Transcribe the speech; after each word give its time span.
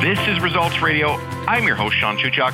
This 0.02 0.20
is 0.27 0.40
Results 0.40 0.82
Radio. 0.82 1.13
I'm 1.48 1.66
your 1.66 1.76
host, 1.76 1.95
Sean 1.98 2.18
Shuchuk. 2.18 2.54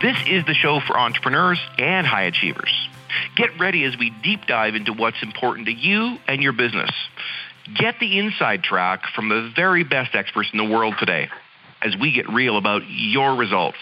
This 0.00 0.16
is 0.28 0.44
the 0.46 0.54
show 0.54 0.80
for 0.80 0.96
entrepreneurs 0.96 1.60
and 1.78 2.06
high 2.06 2.24
achievers. 2.24 2.88
Get 3.36 3.50
ready 3.58 3.84
as 3.84 3.96
we 3.98 4.10
deep 4.22 4.46
dive 4.46 4.74
into 4.74 4.92
what's 4.92 5.22
important 5.22 5.66
to 5.66 5.72
you 5.72 6.18
and 6.26 6.42
your 6.42 6.52
business. 6.52 6.90
Get 7.74 7.96
the 8.00 8.18
inside 8.18 8.62
track 8.62 9.02
from 9.14 9.28
the 9.28 9.52
very 9.54 9.84
best 9.84 10.14
experts 10.14 10.50
in 10.52 10.58
the 10.58 10.64
world 10.64 10.94
today 10.98 11.28
as 11.80 11.94
we 12.00 12.12
get 12.12 12.28
real 12.28 12.56
about 12.56 12.82
your 12.88 13.34
results. 13.34 13.78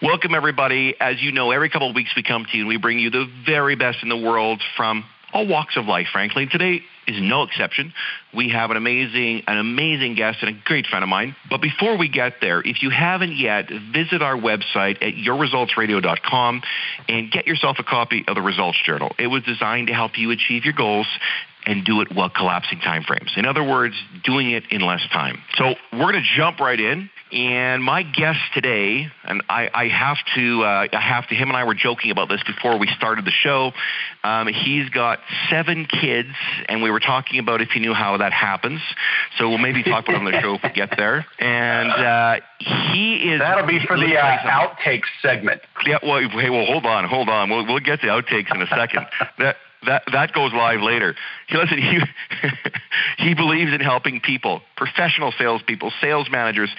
Welcome, 0.00 0.34
everybody. 0.34 0.94
As 1.00 1.20
you 1.20 1.32
know, 1.32 1.50
every 1.50 1.70
couple 1.70 1.90
of 1.90 1.96
weeks 1.96 2.10
we 2.16 2.22
come 2.22 2.46
to 2.50 2.56
you 2.56 2.62
and 2.62 2.68
we 2.68 2.76
bring 2.76 2.98
you 3.00 3.10
the 3.10 3.26
very 3.44 3.74
best 3.74 3.98
in 4.02 4.08
the 4.08 4.16
world 4.16 4.62
from 4.76 5.04
all 5.32 5.46
walks 5.46 5.76
of 5.76 5.86
life, 5.86 6.06
frankly. 6.12 6.46
Today 6.46 6.80
is 7.06 7.16
no 7.20 7.42
exception. 7.42 7.92
We 8.34 8.50
have 8.50 8.70
an 8.70 8.76
amazing, 8.76 9.42
an 9.46 9.58
amazing 9.58 10.14
guest 10.14 10.38
and 10.42 10.56
a 10.56 10.60
great 10.64 10.86
friend 10.86 11.02
of 11.02 11.08
mine. 11.08 11.34
But 11.50 11.60
before 11.62 11.96
we 11.96 12.08
get 12.08 12.34
there, 12.40 12.60
if 12.60 12.82
you 12.82 12.90
haven't 12.90 13.36
yet, 13.36 13.68
visit 13.92 14.22
our 14.22 14.36
website 14.36 15.02
at 15.02 15.14
yourresultsradio.com 15.14 16.62
and 17.08 17.30
get 17.30 17.46
yourself 17.46 17.78
a 17.78 17.84
copy 17.84 18.24
of 18.26 18.34
the 18.34 18.42
Results 18.42 18.78
Journal. 18.84 19.12
It 19.18 19.28
was 19.28 19.42
designed 19.44 19.88
to 19.88 19.94
help 19.94 20.18
you 20.18 20.30
achieve 20.30 20.64
your 20.64 20.74
goals 20.74 21.06
and 21.66 21.84
do 21.84 22.00
it 22.00 22.08
while 22.14 22.30
collapsing 22.30 22.78
timeframes. 22.78 23.36
In 23.36 23.44
other 23.44 23.62
words, 23.62 23.94
doing 24.24 24.50
it 24.50 24.64
in 24.70 24.80
less 24.80 25.06
time. 25.12 25.38
So 25.56 25.74
we're 25.92 26.12
going 26.12 26.22
to 26.22 26.36
jump 26.36 26.60
right 26.60 26.78
in. 26.78 27.10
And 27.30 27.84
my 27.84 28.02
guest 28.02 28.40
today, 28.54 29.08
and 29.24 29.42
I, 29.50 29.68
I 29.72 29.88
have 29.88 30.16
to, 30.34 30.62
uh, 30.62 30.86
I 30.92 31.00
have 31.00 31.28
to. 31.28 31.34
Him 31.34 31.48
and 31.48 31.56
I 31.56 31.64
were 31.64 31.74
joking 31.74 32.10
about 32.10 32.28
this 32.28 32.42
before 32.42 32.78
we 32.78 32.88
started 32.96 33.26
the 33.26 33.30
show. 33.30 33.72
Um, 34.24 34.48
he's 34.48 34.88
got 34.88 35.18
seven 35.50 35.86
kids, 35.86 36.34
and 36.68 36.82
we 36.82 36.90
were 36.90 37.00
talking 37.00 37.38
about 37.38 37.60
if 37.60 37.68
he 37.68 37.80
knew 37.80 37.92
how 37.92 38.16
that 38.16 38.32
happens. 38.32 38.80
So 39.36 39.48
we'll 39.48 39.58
maybe 39.58 39.82
talk 39.82 40.08
about 40.08 40.22
it 40.22 40.26
on 40.26 40.32
the 40.32 40.40
show 40.40 40.54
if 40.54 40.62
we 40.62 40.70
get 40.70 40.96
there. 40.96 41.26
And 41.38 41.90
uh, 41.90 42.40
he 42.58 43.16
is. 43.30 43.40
That'll 43.40 43.66
be 43.66 43.80
for 43.86 43.98
the 43.98 44.16
uh, 44.16 44.38
outtakes 44.38 45.08
segment. 45.20 45.60
Yeah. 45.86 45.98
Well, 46.02 46.26
hey, 46.30 46.48
well, 46.48 46.64
hold 46.64 46.86
on, 46.86 47.04
hold 47.04 47.28
on. 47.28 47.50
We'll 47.50 47.66
we'll 47.66 47.80
get 47.80 48.00
to 48.00 48.06
outtakes 48.06 48.54
in 48.54 48.62
a 48.62 48.66
second. 48.68 49.06
that 49.38 49.56
that 49.86 50.02
that 50.12 50.32
goes 50.32 50.52
live 50.52 50.80
later. 50.80 51.14
He 51.48 51.56
listen, 51.56 51.78
he 51.78 52.00
he 53.24 53.34
believes 53.34 53.72
in 53.72 53.80
helping 53.80 54.20
people, 54.20 54.62
professional 54.76 55.32
salespeople, 55.38 55.92
sales 56.00 56.28
managers. 56.30 56.70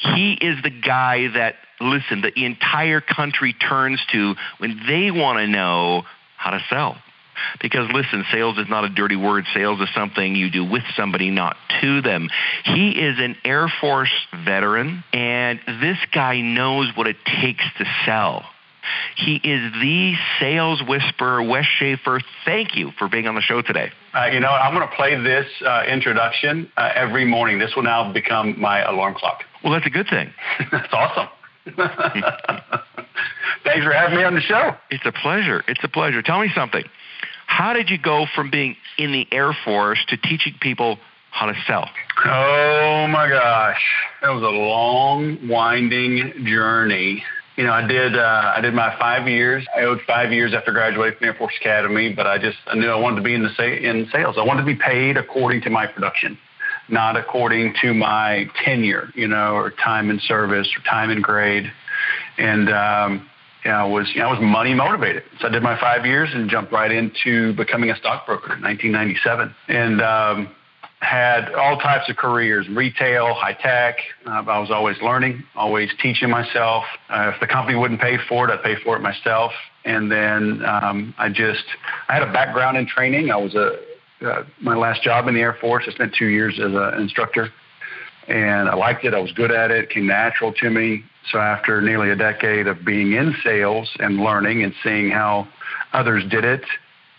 He 0.00 0.34
is 0.34 0.62
the 0.62 0.70
guy 0.70 1.28
that 1.34 1.56
listen, 1.80 2.22
the 2.22 2.44
entire 2.44 3.00
country 3.00 3.52
turns 3.52 4.00
to 4.12 4.34
when 4.58 4.80
they 4.86 5.10
want 5.10 5.38
to 5.38 5.46
know 5.46 6.02
how 6.36 6.50
to 6.50 6.60
sell. 6.70 6.96
Because 7.60 7.90
listen, 7.92 8.24
sales 8.32 8.56
is 8.56 8.66
not 8.68 8.84
a 8.84 8.88
dirty 8.88 9.16
word. 9.16 9.44
Sales 9.52 9.80
is 9.80 9.88
something 9.94 10.34
you 10.34 10.50
do 10.50 10.64
with 10.64 10.84
somebody, 10.96 11.30
not 11.30 11.56
to 11.82 12.00
them. 12.00 12.30
He 12.64 12.92
is 12.92 13.18
an 13.18 13.36
Air 13.44 13.70
Force 13.80 14.12
veteran, 14.44 15.04
and 15.12 15.60
this 15.66 15.98
guy 16.12 16.40
knows 16.40 16.90
what 16.96 17.06
it 17.06 17.16
takes 17.26 17.64
to 17.78 17.84
sell. 18.06 18.44
He 19.16 19.36
is 19.36 19.72
the 19.72 20.14
sales 20.40 20.82
whisperer, 20.86 21.42
Wes 21.42 21.64
Schaefer. 21.78 22.20
Thank 22.44 22.76
you 22.76 22.92
for 22.98 23.08
being 23.08 23.26
on 23.26 23.34
the 23.34 23.40
show 23.40 23.62
today. 23.62 23.90
Uh, 24.14 24.26
you 24.26 24.40
know, 24.40 24.48
I'm 24.48 24.74
going 24.74 24.88
to 24.88 24.94
play 24.94 25.14
this 25.22 25.46
uh, 25.64 25.84
introduction 25.88 26.70
uh, 26.76 26.92
every 26.94 27.24
morning. 27.24 27.58
This 27.58 27.74
will 27.74 27.82
now 27.82 28.12
become 28.12 28.60
my 28.60 28.82
alarm 28.82 29.14
clock. 29.14 29.44
Well, 29.62 29.72
that's 29.72 29.86
a 29.86 29.90
good 29.90 30.08
thing. 30.08 30.32
that's 30.72 30.92
awesome. 30.92 31.28
Thanks 33.64 33.84
for 33.84 33.92
having 33.92 34.18
me 34.18 34.24
on 34.24 34.34
the 34.34 34.40
show. 34.40 34.76
It's 34.90 35.04
a 35.04 35.12
pleasure. 35.12 35.64
It's 35.66 35.82
a 35.82 35.88
pleasure. 35.88 36.22
Tell 36.22 36.40
me 36.40 36.50
something. 36.54 36.84
How 37.46 37.72
did 37.72 37.90
you 37.90 37.98
go 37.98 38.26
from 38.34 38.50
being 38.50 38.76
in 38.98 39.12
the 39.12 39.26
Air 39.32 39.56
Force 39.64 39.98
to 40.08 40.16
teaching 40.16 40.54
people 40.60 40.98
how 41.30 41.46
to 41.46 41.54
sell? 41.66 41.88
Oh 42.24 43.06
my 43.08 43.28
gosh, 43.28 43.82
that 44.22 44.30
was 44.30 44.42
a 44.42 44.46
long, 44.46 45.48
winding 45.48 46.44
journey. 46.46 47.24
You 47.56 47.64
know, 47.64 47.72
I 47.72 47.86
did 47.86 48.16
uh, 48.16 48.52
I 48.54 48.60
did 48.60 48.74
my 48.74 48.94
five 48.98 49.26
years. 49.26 49.66
I 49.74 49.82
owed 49.82 50.00
five 50.06 50.30
years 50.30 50.52
after 50.54 50.72
graduating 50.72 51.18
from 51.18 51.28
Air 51.28 51.34
Force 51.34 51.54
Academy, 51.58 52.12
but 52.12 52.26
I 52.26 52.36
just 52.36 52.58
I 52.66 52.76
knew 52.76 52.88
I 52.88 52.96
wanted 52.96 53.16
to 53.16 53.22
be 53.22 53.34
in 53.34 53.42
the 53.42 53.48
sa- 53.56 53.62
in 53.62 54.08
sales. 54.12 54.36
I 54.38 54.44
wanted 54.44 54.60
to 54.60 54.66
be 54.66 54.76
paid 54.76 55.16
according 55.16 55.62
to 55.62 55.70
my 55.70 55.86
production, 55.86 56.36
not 56.90 57.16
according 57.16 57.74
to 57.80 57.94
my 57.94 58.46
tenure, 58.62 59.08
you 59.14 59.26
know, 59.26 59.54
or 59.54 59.70
time 59.70 60.10
in 60.10 60.20
service 60.20 60.68
or 60.76 60.82
time 60.82 61.08
in 61.08 61.22
grade. 61.22 61.72
And 62.36 62.68
um, 62.68 63.26
you 63.64 63.70
know, 63.70 63.76
I 63.78 63.84
was 63.84 64.12
you 64.14 64.20
know, 64.20 64.28
I 64.28 64.32
was 64.32 64.42
money 64.42 64.74
motivated. 64.74 65.22
So 65.40 65.48
I 65.48 65.50
did 65.50 65.62
my 65.62 65.80
five 65.80 66.04
years 66.04 66.28
and 66.34 66.50
jumped 66.50 66.72
right 66.72 66.92
into 66.92 67.54
becoming 67.54 67.88
a 67.88 67.96
stockbroker 67.96 68.54
in 68.54 68.62
1997. 68.62 69.54
And 69.68 70.02
um, 70.02 70.54
had 71.00 71.52
all 71.54 71.78
types 71.78 72.08
of 72.08 72.16
careers, 72.16 72.66
retail, 72.68 73.34
high 73.34 73.52
tech. 73.52 73.98
Uh, 74.26 74.42
I 74.46 74.58
was 74.58 74.70
always 74.70 74.96
learning, 75.02 75.44
always 75.54 75.90
teaching 76.00 76.30
myself. 76.30 76.84
Uh, 77.10 77.32
if 77.34 77.40
the 77.40 77.46
company 77.46 77.78
wouldn't 77.78 78.00
pay 78.00 78.16
for 78.28 78.48
it, 78.48 78.52
I'd 78.52 78.62
pay 78.62 78.76
for 78.82 78.96
it 78.96 79.00
myself. 79.00 79.52
And 79.84 80.10
then 80.10 80.64
um, 80.64 81.14
I 81.18 81.28
just, 81.28 81.64
I 82.08 82.14
had 82.14 82.22
a 82.22 82.32
background 82.32 82.76
in 82.78 82.86
training. 82.86 83.30
I 83.30 83.36
was 83.36 83.54
a, 83.54 83.78
uh, 84.26 84.44
my 84.60 84.74
last 84.74 85.02
job 85.02 85.28
in 85.28 85.34
the 85.34 85.40
Air 85.40 85.56
Force, 85.60 85.84
I 85.86 85.92
spent 85.92 86.14
two 86.18 86.26
years 86.26 86.58
as 86.58 86.72
an 86.72 87.00
instructor. 87.00 87.50
And 88.28 88.68
I 88.68 88.74
liked 88.74 89.04
it. 89.04 89.14
I 89.14 89.20
was 89.20 89.30
good 89.32 89.52
at 89.52 89.70
it. 89.70 89.84
It 89.84 89.90
came 89.90 90.06
natural 90.06 90.52
to 90.54 90.70
me. 90.70 91.04
So 91.30 91.38
after 91.38 91.80
nearly 91.80 92.10
a 92.10 92.16
decade 92.16 92.66
of 92.66 92.84
being 92.84 93.12
in 93.12 93.36
sales 93.44 93.88
and 93.98 94.18
learning 94.18 94.64
and 94.64 94.72
seeing 94.82 95.10
how 95.10 95.46
others 95.92 96.24
did 96.28 96.44
it, 96.44 96.64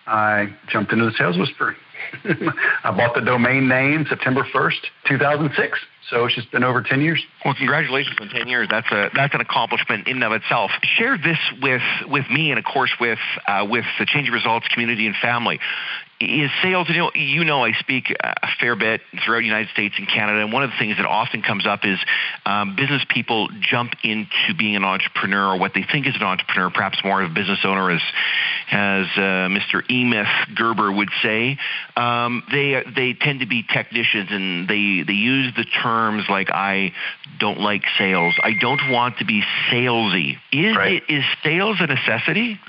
I 0.06 0.48
jumped 0.70 0.92
into 0.92 1.06
the 1.06 1.12
sales 1.18 1.38
whisperer. 1.38 1.76
I 2.84 2.92
bought 2.92 3.16
the 3.16 3.22
domain 3.22 3.68
name 3.68 4.06
September 4.10 4.44
1st, 4.54 4.80
2006. 5.08 5.80
So 6.10 6.24
it's 6.26 6.36
just 6.36 6.52
been 6.52 6.64
over 6.64 6.82
10 6.82 7.02
years. 7.02 7.24
Well, 7.44 7.54
congratulations 7.54 8.16
on 8.22 8.30
10 8.30 8.48
years. 8.48 8.68
That's 8.70 8.90
a 8.92 9.10
that's 9.14 9.34
an 9.34 9.42
accomplishment 9.42 10.08
in 10.08 10.16
and 10.16 10.24
of 10.24 10.32
itself. 10.32 10.72
Share 10.98 11.18
this 11.18 11.40
with 11.62 11.82
with 12.08 12.30
me 12.30 12.52
and 12.52 12.60
of 12.60 12.66
course 12.66 12.92
with 13.00 13.20
uh, 13.46 13.68
with 13.70 13.86
the 14.00 14.06
Change 14.06 14.30
Results 14.30 14.68
community 14.70 15.06
and 15.06 15.16
family 15.16 15.60
is 16.20 16.50
sales. 16.64 16.90
You 16.90 16.98
know, 16.98 17.12
you 17.14 17.44
know, 17.44 17.64
I 17.64 17.74
speak 17.74 18.16
a 18.20 18.48
fair 18.60 18.76
bit 18.76 19.02
throughout 19.24 19.40
the 19.40 19.46
United 19.46 19.70
States 19.70 19.96
and 19.98 20.08
Canada, 20.08 20.42
and 20.42 20.52
one 20.52 20.64
of 20.64 20.72
the 20.72 20.76
things 20.78 20.98
that 20.98 21.06
often 21.06 21.42
comes 21.42 21.68
up 21.68 21.82
is 21.86 22.00
um, 22.46 22.76
business 22.76 23.04
people 23.10 23.50
jump 23.62 23.94
into 24.04 24.56
being 24.58 24.76
an 24.76 24.84
entrepreneur 24.84 25.54
or 25.54 25.60
what 25.60 25.74
they 25.76 25.84
think 25.84 26.08
is 26.08 26.16
an 26.16 26.24
entrepreneur, 26.24 26.70
perhaps 26.72 26.98
more 27.04 27.22
of 27.22 27.32
a 27.32 27.34
business 27.34 27.60
owner, 27.64 27.92
as 27.92 28.02
as 28.72 29.06
uh, 29.16 29.48
Mr. 29.48 29.90
E-Myth 29.90 30.28
Gerber 30.56 30.92
would 30.92 31.10
say. 31.22 31.58
Um, 31.96 32.44
they 32.52 32.84
they 32.96 33.14
tend 33.14 33.42
to 33.42 33.48
be 33.48 33.64
technicians, 33.64 34.30
and 34.32 34.68
they 34.68 35.04
they 35.06 35.14
use 35.14 35.54
the 35.56 35.66
terms 35.98 36.26
like 36.30 36.50
I 36.52 36.94
don't 37.40 37.60
like 37.60 37.84
sales. 37.98 38.36
I 38.44 38.54
don't 38.60 38.92
want 38.92 39.18
to 39.18 39.26
be 39.26 39.44
salesy. 39.72 40.38
Is 40.52 40.76
right. 40.76 41.04
it, 41.08 41.14
is 41.14 41.24
sales 41.44 41.78
a 41.80 41.88
necessity? 41.88 42.60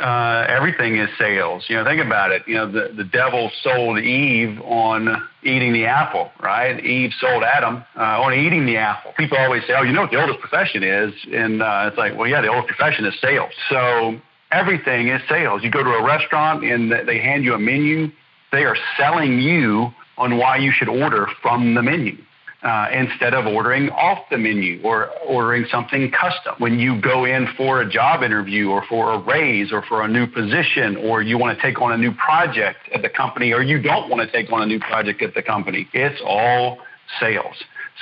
uh, 0.00 0.46
everything 0.48 0.96
is 0.96 1.08
sales. 1.18 1.64
You 1.68 1.76
know, 1.76 1.84
think 1.84 2.04
about 2.04 2.30
it. 2.30 2.42
You 2.46 2.54
know, 2.54 2.70
the, 2.70 2.92
the 2.94 3.04
devil 3.04 3.50
sold 3.62 3.98
Eve 3.98 4.60
on 4.60 5.28
eating 5.42 5.72
the 5.72 5.86
apple, 5.86 6.30
right? 6.40 6.82
Eve 6.84 7.12
sold 7.20 7.42
Adam 7.42 7.84
uh, 7.96 8.22
on 8.22 8.34
eating 8.34 8.66
the 8.66 8.76
apple. 8.76 9.12
People 9.16 9.38
always 9.38 9.62
say, 9.66 9.74
oh, 9.76 9.82
you 9.82 9.92
know 9.92 10.02
what 10.02 10.10
the 10.10 10.20
oldest 10.20 10.40
profession 10.40 10.82
is? 10.82 11.12
And 11.32 11.62
uh, 11.62 11.88
it's 11.88 11.98
like, 11.98 12.16
well, 12.16 12.28
yeah, 12.28 12.40
the 12.40 12.48
oldest 12.48 12.68
profession 12.68 13.04
is 13.06 13.14
sales. 13.20 13.52
So 13.68 14.20
everything 14.52 15.08
is 15.08 15.20
sales. 15.28 15.64
You 15.64 15.70
go 15.70 15.82
to 15.82 15.90
a 15.90 16.04
restaurant 16.04 16.64
and 16.64 16.92
they 16.92 17.18
hand 17.18 17.44
you 17.44 17.54
a 17.54 17.58
menu, 17.58 18.10
they 18.52 18.64
are 18.64 18.76
selling 18.96 19.40
you 19.40 19.92
on 20.18 20.36
why 20.36 20.56
you 20.56 20.72
should 20.72 20.88
order 20.88 21.26
from 21.42 21.74
the 21.74 21.82
menu 21.82 22.16
uh, 22.62 22.86
instead 22.92 23.34
of 23.34 23.46
ordering 23.46 23.88
off 23.90 24.18
the 24.30 24.38
menu 24.38 24.80
or 24.82 25.10
ordering 25.26 25.64
something 25.70 26.10
custom. 26.10 26.54
When 26.58 26.78
you 26.78 27.00
go 27.00 27.24
in 27.24 27.46
for 27.56 27.82
a 27.82 27.88
job 27.88 28.22
interview 28.22 28.68
or 28.68 28.84
for 28.88 29.12
a 29.12 29.18
raise 29.18 29.72
or 29.72 29.82
for 29.82 30.02
a 30.02 30.08
new 30.08 30.26
position 30.26 30.96
or 30.96 31.22
you 31.22 31.38
want 31.38 31.56
to 31.56 31.62
take 31.62 31.80
on 31.80 31.92
a 31.92 31.96
new 31.96 32.12
project 32.12 32.78
at 32.92 33.02
the 33.02 33.08
company 33.08 33.52
or 33.52 33.62
you 33.62 33.80
don't 33.80 34.10
want 34.10 34.28
to 34.28 34.32
take 34.36 34.52
on 34.52 34.62
a 34.62 34.66
new 34.66 34.80
project 34.80 35.22
at 35.22 35.34
the 35.34 35.42
company, 35.42 35.88
it's 35.92 36.20
all 36.26 36.78
sales. 37.20 37.54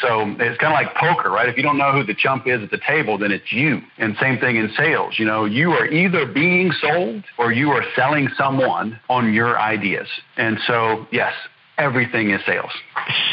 So 0.03 0.23
it's 0.39 0.61
kind 0.61 0.75
of 0.75 0.87
like 0.87 0.95
poker, 0.95 1.31
right? 1.31 1.49
If 1.49 1.57
you 1.57 1.63
don't 1.63 1.79
know 1.79 1.93
who 1.93 2.05
the 2.05 2.15
chump 2.15 2.47
is 2.47 2.63
at 2.63 2.71
the 2.71 2.81
table, 2.87 3.17
then 3.17 3.33
it's 3.33 3.51
you. 3.51 3.81
And 3.97 4.15
same 4.21 4.39
thing 4.39 4.57
in 4.57 4.71
sales. 4.77 5.19
You 5.19 5.25
know, 5.25 5.47
you 5.47 5.71
are 5.73 5.87
either 5.87 6.27
being 6.27 6.71
sold 6.73 7.25
or 7.39 7.51
you 7.51 7.71
are 7.71 7.83
selling 7.95 8.29
someone 8.37 9.01
on 9.09 9.33
your 9.33 9.59
ideas. 9.59 10.07
And 10.37 10.59
so, 10.67 11.07
yes, 11.11 11.33
everything 11.79 12.31
is 12.31 12.41
sales. 12.47 12.71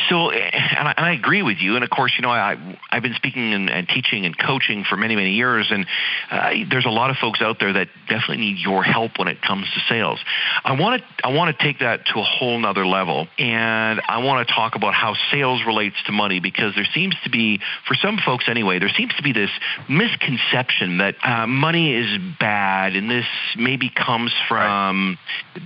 So, 0.09 0.31
and 0.31 0.87
I, 0.87 0.93
and 0.97 1.05
I, 1.05 1.13
agree 1.13 1.41
with 1.43 1.57
you. 1.59 1.75
And 1.75 1.83
of 1.83 1.89
course, 1.89 2.11
you 2.17 2.21
know, 2.23 2.29
I, 2.29 2.77
I've 2.91 3.01
been 3.01 3.13
speaking 3.13 3.53
and, 3.53 3.69
and 3.69 3.87
teaching 3.87 4.25
and 4.25 4.37
coaching 4.37 4.83
for 4.87 4.97
many, 4.97 5.15
many 5.15 5.31
years, 5.31 5.67
and 5.71 5.85
uh, 6.29 6.51
there's 6.69 6.85
a 6.85 6.89
lot 6.89 7.09
of 7.09 7.17
folks 7.17 7.41
out 7.41 7.57
there 7.59 7.71
that 7.73 7.87
definitely 8.09 8.37
need 8.37 8.57
your 8.57 8.83
help 8.83 9.17
when 9.17 9.27
it 9.27 9.41
comes 9.41 9.65
to 9.73 9.79
sales. 9.87 10.19
I 10.63 10.73
want 10.79 11.01
to, 11.01 11.27
I 11.27 11.33
want 11.33 11.57
to 11.57 11.63
take 11.63 11.79
that 11.79 12.05
to 12.07 12.19
a 12.19 12.23
whole 12.23 12.59
nother 12.59 12.85
level, 12.85 13.27
and 13.39 14.01
I 14.07 14.23
want 14.23 14.47
to 14.47 14.53
talk 14.53 14.75
about 14.75 14.93
how 14.93 15.15
sales 15.31 15.61
relates 15.65 15.95
to 16.07 16.11
money 16.11 16.39
because 16.39 16.75
there 16.75 16.87
seems 16.93 17.15
to 17.23 17.29
be, 17.29 17.61
for 17.87 17.95
some 17.95 18.19
folks 18.23 18.45
anyway, 18.49 18.79
there 18.79 18.91
seems 18.95 19.13
to 19.15 19.23
be 19.23 19.31
this 19.31 19.51
misconception 19.89 20.97
that 20.97 21.15
uh, 21.23 21.47
money 21.47 21.93
is 21.93 22.19
bad, 22.39 22.95
and 22.95 23.09
this 23.09 23.25
maybe 23.57 23.89
comes 23.89 24.33
from 24.49 25.17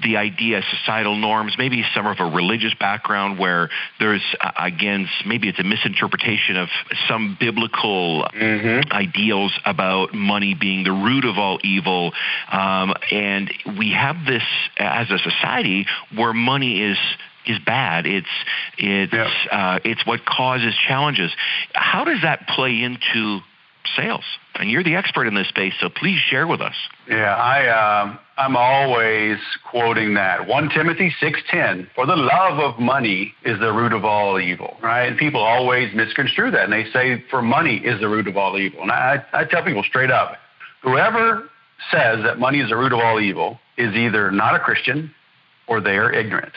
the 0.04 0.18
idea, 0.18 0.62
societal 0.70 1.16
norms, 1.16 1.56
maybe 1.58 1.84
some 1.96 2.06
of 2.06 2.18
a 2.20 2.26
religious 2.26 2.67
religious 2.68 2.80
background 2.80 3.40
where 3.40 3.70
there's 4.00 4.24
uh, 4.42 4.52
again 4.60 5.08
maybe 5.26 5.50
it's 5.50 5.60
a 5.60 5.64
misinterpretation 5.64 6.58
of 6.58 6.70
some 7.08 7.38
biblical 7.40 8.28
mm-hmm. 8.34 8.92
ideals 8.92 9.58
about 9.66 10.14
money 10.14 10.54
being 10.54 10.84
the 10.84 10.92
root 10.92 11.26
of 11.26 11.38
all 11.38 11.60
evil, 11.64 12.14
um, 12.52 12.94
and 13.12 13.52
we 13.78 13.92
have 13.92 14.26
this 14.26 14.44
as 14.78 15.10
a 15.10 15.18
society 15.18 15.86
where 16.16 16.34
money 16.34 16.82
is 16.82 16.98
is 17.46 17.60
bad. 17.60 18.06
It's 18.06 18.28
it's 18.78 19.14
yeah. 19.14 19.30
uh, 19.52 19.80
it's 19.84 20.06
what 20.06 20.26
causes 20.26 20.74
challenges. 20.88 21.32
How 21.74 22.04
does 22.04 22.22
that 22.24 22.48
play 22.48 22.82
into 22.82 23.40
sales? 23.96 24.24
And 24.56 24.70
you're 24.70 24.84
the 24.84 24.96
expert 24.96 25.28
in 25.28 25.36
this 25.36 25.48
space, 25.48 25.74
so 25.80 25.90
please 25.90 26.20
share 26.20 26.48
with 26.48 26.62
us. 26.62 26.76
Yeah, 27.10 27.36
I 27.36 27.68
uh, 27.68 28.18
I'm 28.38 28.56
always 28.56 29.38
quoting 29.70 30.16
that 30.16 30.48
1 30.48 30.70
Timothy 30.70 31.14
6:10. 31.22 31.90
For 31.96 32.06
the 32.06 32.16
love 32.16 32.60
of 32.60 32.80
money 32.80 33.34
is 33.44 33.60
the 33.60 33.72
root 33.72 33.94
of 33.94 34.06
all 34.06 34.40
evil, 34.40 34.78
right? 34.82 35.08
And 35.08 35.18
people 35.18 35.42
always 35.42 35.94
misconstrue 35.96 36.52
that, 36.52 36.64
and 36.64 36.74
they 36.74 36.86
say 36.92 37.24
for 37.30 37.42
money 37.42 37.78
is 37.78 38.00
the 38.00 38.10
root 38.10 38.28
of 38.28 38.38
all 38.38 38.58
evil. 38.58 38.82
And 38.82 38.92
I, 38.92 39.24
I 39.34 39.46
tell 39.46 39.64
people 39.64 39.84
straight 39.84 40.12
up, 40.12 40.38
whoever 40.82 41.50
says 41.92 42.24
that 42.24 42.40
money 42.40 42.60
is 42.60 42.70
the 42.70 42.78
root 42.78 42.94
of 42.94 43.00
all 43.00 43.20
evil 43.20 43.60
is 43.78 43.96
either 43.96 44.32
not 44.32 44.56
a 44.56 44.60
Christian 44.60 45.14
or 45.68 45.82
they 45.82 45.98
are 45.98 46.12
ignorant. 46.12 46.54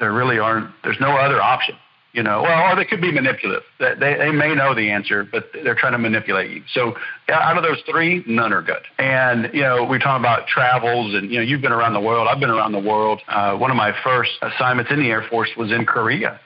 There 0.00 0.12
really 0.12 0.38
aren't. 0.38 0.70
There's 0.84 1.00
no 1.00 1.16
other 1.16 1.40
option. 1.40 1.74
You 2.18 2.24
know, 2.24 2.42
well, 2.42 2.72
or 2.72 2.74
they 2.74 2.84
could 2.84 3.00
be 3.00 3.12
manipulative. 3.12 3.62
They, 3.78 3.94
they 4.00 4.32
may 4.32 4.52
know 4.52 4.74
the 4.74 4.90
answer, 4.90 5.22
but 5.22 5.50
they're 5.54 5.76
trying 5.76 5.92
to 5.92 5.98
manipulate 5.98 6.50
you. 6.50 6.64
So 6.72 6.96
out 7.28 7.56
of 7.56 7.62
those 7.62 7.80
three, 7.88 8.24
none 8.26 8.52
are 8.52 8.60
good. 8.60 8.82
And, 8.98 9.48
you 9.54 9.60
know, 9.60 9.84
we're 9.84 10.00
talking 10.00 10.20
about 10.20 10.48
travels 10.48 11.14
and, 11.14 11.30
you 11.30 11.36
know, 11.36 11.44
you've 11.44 11.62
been 11.62 11.70
around 11.70 11.92
the 11.92 12.00
world. 12.00 12.26
I've 12.26 12.40
been 12.40 12.50
around 12.50 12.72
the 12.72 12.80
world. 12.80 13.20
Uh, 13.28 13.56
one 13.56 13.70
of 13.70 13.76
my 13.76 13.92
first 14.02 14.32
assignments 14.42 14.90
in 14.90 14.98
the 14.98 15.08
Air 15.10 15.28
Force 15.30 15.50
was 15.56 15.70
in 15.70 15.86
Korea. 15.86 16.40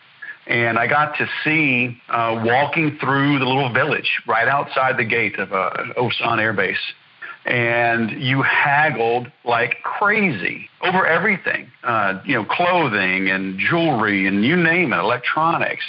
And 0.46 0.78
I 0.78 0.86
got 0.86 1.16
to 1.16 1.26
see 1.42 1.96
uh, 2.10 2.42
walking 2.44 2.98
through 3.00 3.38
the 3.38 3.46
little 3.46 3.72
village 3.72 4.20
right 4.28 4.48
outside 4.48 4.98
the 4.98 5.06
gate 5.06 5.38
of 5.38 5.54
uh, 5.54 5.70
Osan 5.96 6.38
Air 6.38 6.52
Base 6.52 6.76
and 7.44 8.10
you 8.22 8.42
haggled 8.42 9.30
like 9.44 9.76
crazy 9.82 10.68
over 10.82 11.06
everything, 11.06 11.70
uh, 11.82 12.20
you 12.24 12.34
know, 12.34 12.44
clothing 12.44 13.28
and 13.30 13.58
jewelry 13.58 14.26
and 14.26 14.44
you 14.44 14.56
name 14.56 14.92
it, 14.92 14.98
electronics. 14.98 15.84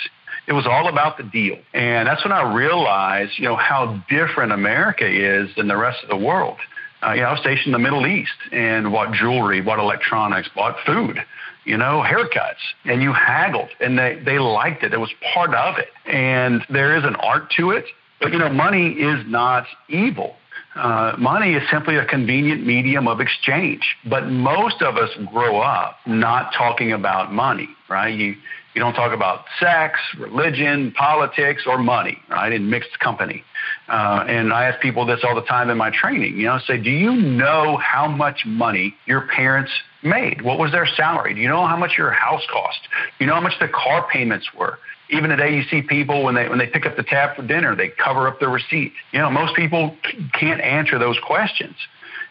It 0.48 0.54
was 0.54 0.66
all 0.66 0.90
about 0.90 1.18
the 1.18 1.24
deal. 1.24 1.58
And 1.74 2.08
that's 2.08 2.24
when 2.24 2.34
I 2.34 2.54
realized, 2.54 3.34
you 3.38 3.46
know, 3.46 3.56
how 3.56 4.04
different 4.10 4.52
America 4.52 5.08
is 5.08 5.50
than 5.56 5.68
the 5.68 5.78
rest 5.78 6.04
of 6.04 6.10
the 6.10 6.18
world. 6.18 6.58
Uh, 7.06 7.14
you 7.14 7.22
know, 7.22 7.28
I 7.28 7.32
was 7.32 7.40
stationed 7.42 7.68
in 7.68 7.72
the 7.74 7.80
Middle 7.80 8.08
East 8.08 8.32
and 8.52 8.92
bought 8.92 9.14
jewelry, 9.14 9.62
bought 9.62 9.80
electronics, 9.80 10.50
bought 10.56 10.78
food, 10.86 11.24
you 11.66 11.78
know, 11.78 12.04
haircuts. 12.06 12.56
And 12.86 13.02
you 13.02 13.14
haggled 13.14 13.70
and 13.80 13.98
they, 13.98 14.22
they 14.26 14.40
liked 14.40 14.84
it. 14.84 14.94
It 14.94 15.00
was 15.00 15.12
part 15.34 15.54
of 15.54 15.78
it. 15.78 15.90
And 16.06 16.64
there 16.70 16.98
is 16.98 17.04
an 17.04 17.16
art 17.16 17.52
to 17.58 17.72
it. 17.72 17.86
But, 18.20 18.32
you 18.32 18.40
know, 18.40 18.50
money 18.50 18.92
is 18.92 19.26
not 19.28 19.66
evil. 19.90 20.36
Uh, 20.75 21.16
money 21.20 21.54
is 21.54 21.64
simply 21.70 21.98
a 21.98 22.06
convenient 22.06 22.66
medium 22.66 23.08
of 23.08 23.20
exchange. 23.20 23.96
But 24.06 24.28
most 24.28 24.81
of 24.81 24.98
us 24.98 25.10
grow 25.31 25.62
up 25.62 25.98
not 26.06 26.54
talking 26.58 26.92
about 26.92 27.31
money, 27.31 27.70
right? 27.90 28.14
You, 28.14 28.36
you 28.74 28.81
don't 28.81 28.94
talk 28.94 29.14
about 29.14 29.46
sex, 29.60 30.00
religion, 30.18 30.92
politics, 30.92 31.64
or 31.68 31.78
money, 31.78 32.18
right, 32.30 32.52
in 32.52 32.70
mixed 32.70 33.00
company. 33.00 33.44
Uh, 33.88 34.25
and 34.28 34.52
I 34.52 34.66
ask 34.66 34.81
people 34.81 35.06
this 35.06 35.20
all 35.24 35.36
the 35.36 35.42
time 35.42 35.70
in 35.70 35.78
my 35.78 35.92
training, 35.92 36.38
you 36.38 36.48
know, 36.48 36.60
say, 36.66 36.78
do 36.78 36.90
you 36.90 37.14
know 37.14 37.78
how 37.78 38.08
much 38.08 38.44
money 38.46 38.96
your 39.06 39.28
parents 39.28 39.72
made? 40.02 40.42
What 40.42 40.58
was 40.58 40.72
their 40.72 40.88
salary? 40.88 41.36
Do 41.36 41.42
you 41.42 41.48
know 41.48 41.66
how 41.68 41.78
much 41.78 41.92
your 41.98 42.12
house 42.12 42.44
cost? 42.52 42.80
Do 43.19 43.26
you 43.26 43.28
know 43.28 43.36
how 43.36 43.42
much 43.42 43.60
the 43.60 43.68
car 43.68 44.08
payments 44.12 44.48
were? 44.58 44.80
Even 45.13 45.30
today 45.30 45.56
you 45.56 45.63
see 45.63 45.81
people 45.81 46.24
when 46.24 46.36
they 46.36 46.50
when 46.50 46.60
they 46.60 46.68
pick 46.68 46.86
up 46.86 46.95
the 46.98 47.04
tab 47.04 47.36
for 47.36 47.44
dinner 47.44 47.75
they 47.75 47.89
cover 47.89 48.27
up 48.27 48.39
the 48.39 48.48
receipt. 48.48 48.94
You 49.12 49.19
know 49.19 49.30
most 49.30 49.56
people 49.56 49.95
can't 50.33 50.62
answer 50.62 51.00
those 51.00 51.18
questions. 51.25 51.75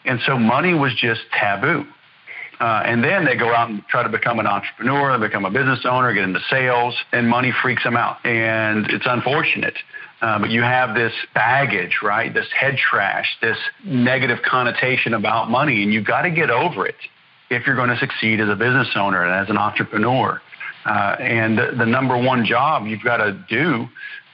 And 0.04 0.20
so 0.26 0.38
money 0.38 0.74
was 0.74 0.92
just 0.94 1.20
taboo. 1.32 1.86
Uh, 2.60 2.82
and 2.84 3.02
then 3.02 3.24
they 3.24 3.36
go 3.36 3.52
out 3.52 3.70
and 3.70 3.84
try 3.88 4.02
to 4.02 4.08
become 4.08 4.38
an 4.38 4.46
entrepreneur 4.46 5.18
they 5.18 5.26
become 5.26 5.44
a 5.44 5.50
business 5.50 5.80
owner 5.84 6.12
get 6.12 6.24
into 6.24 6.40
sales 6.48 6.94
and 7.12 7.28
money 7.28 7.52
freaks 7.62 7.82
them 7.82 7.96
out. 7.96 8.24
And 8.24 8.86
it's 8.90 9.06
unfortunate. 9.06 9.74
Uh, 10.20 10.38
but 10.38 10.50
you 10.50 10.62
have 10.62 10.94
this 10.94 11.12
baggage, 11.34 11.98
right? 12.00 12.32
This 12.32 12.46
head 12.56 12.76
trash, 12.76 13.26
this 13.42 13.56
negative 13.84 14.38
connotation 14.44 15.14
about 15.14 15.50
money, 15.50 15.82
and 15.82 15.92
you've 15.92 16.06
got 16.06 16.22
to 16.22 16.30
get 16.30 16.48
over 16.48 16.86
it 16.86 16.94
if 17.50 17.66
you're 17.66 17.74
going 17.74 17.88
to 17.88 17.98
succeed 17.98 18.40
as 18.40 18.48
a 18.48 18.54
business 18.54 18.88
owner 18.94 19.24
and 19.24 19.34
as 19.34 19.50
an 19.50 19.58
entrepreneur. 19.58 20.40
Uh, 20.84 21.16
and 21.20 21.58
the, 21.58 21.86
number 21.86 22.16
one 22.16 22.44
job 22.44 22.86
you've 22.86 23.04
got 23.04 23.18
to 23.18 23.32
do 23.48 23.88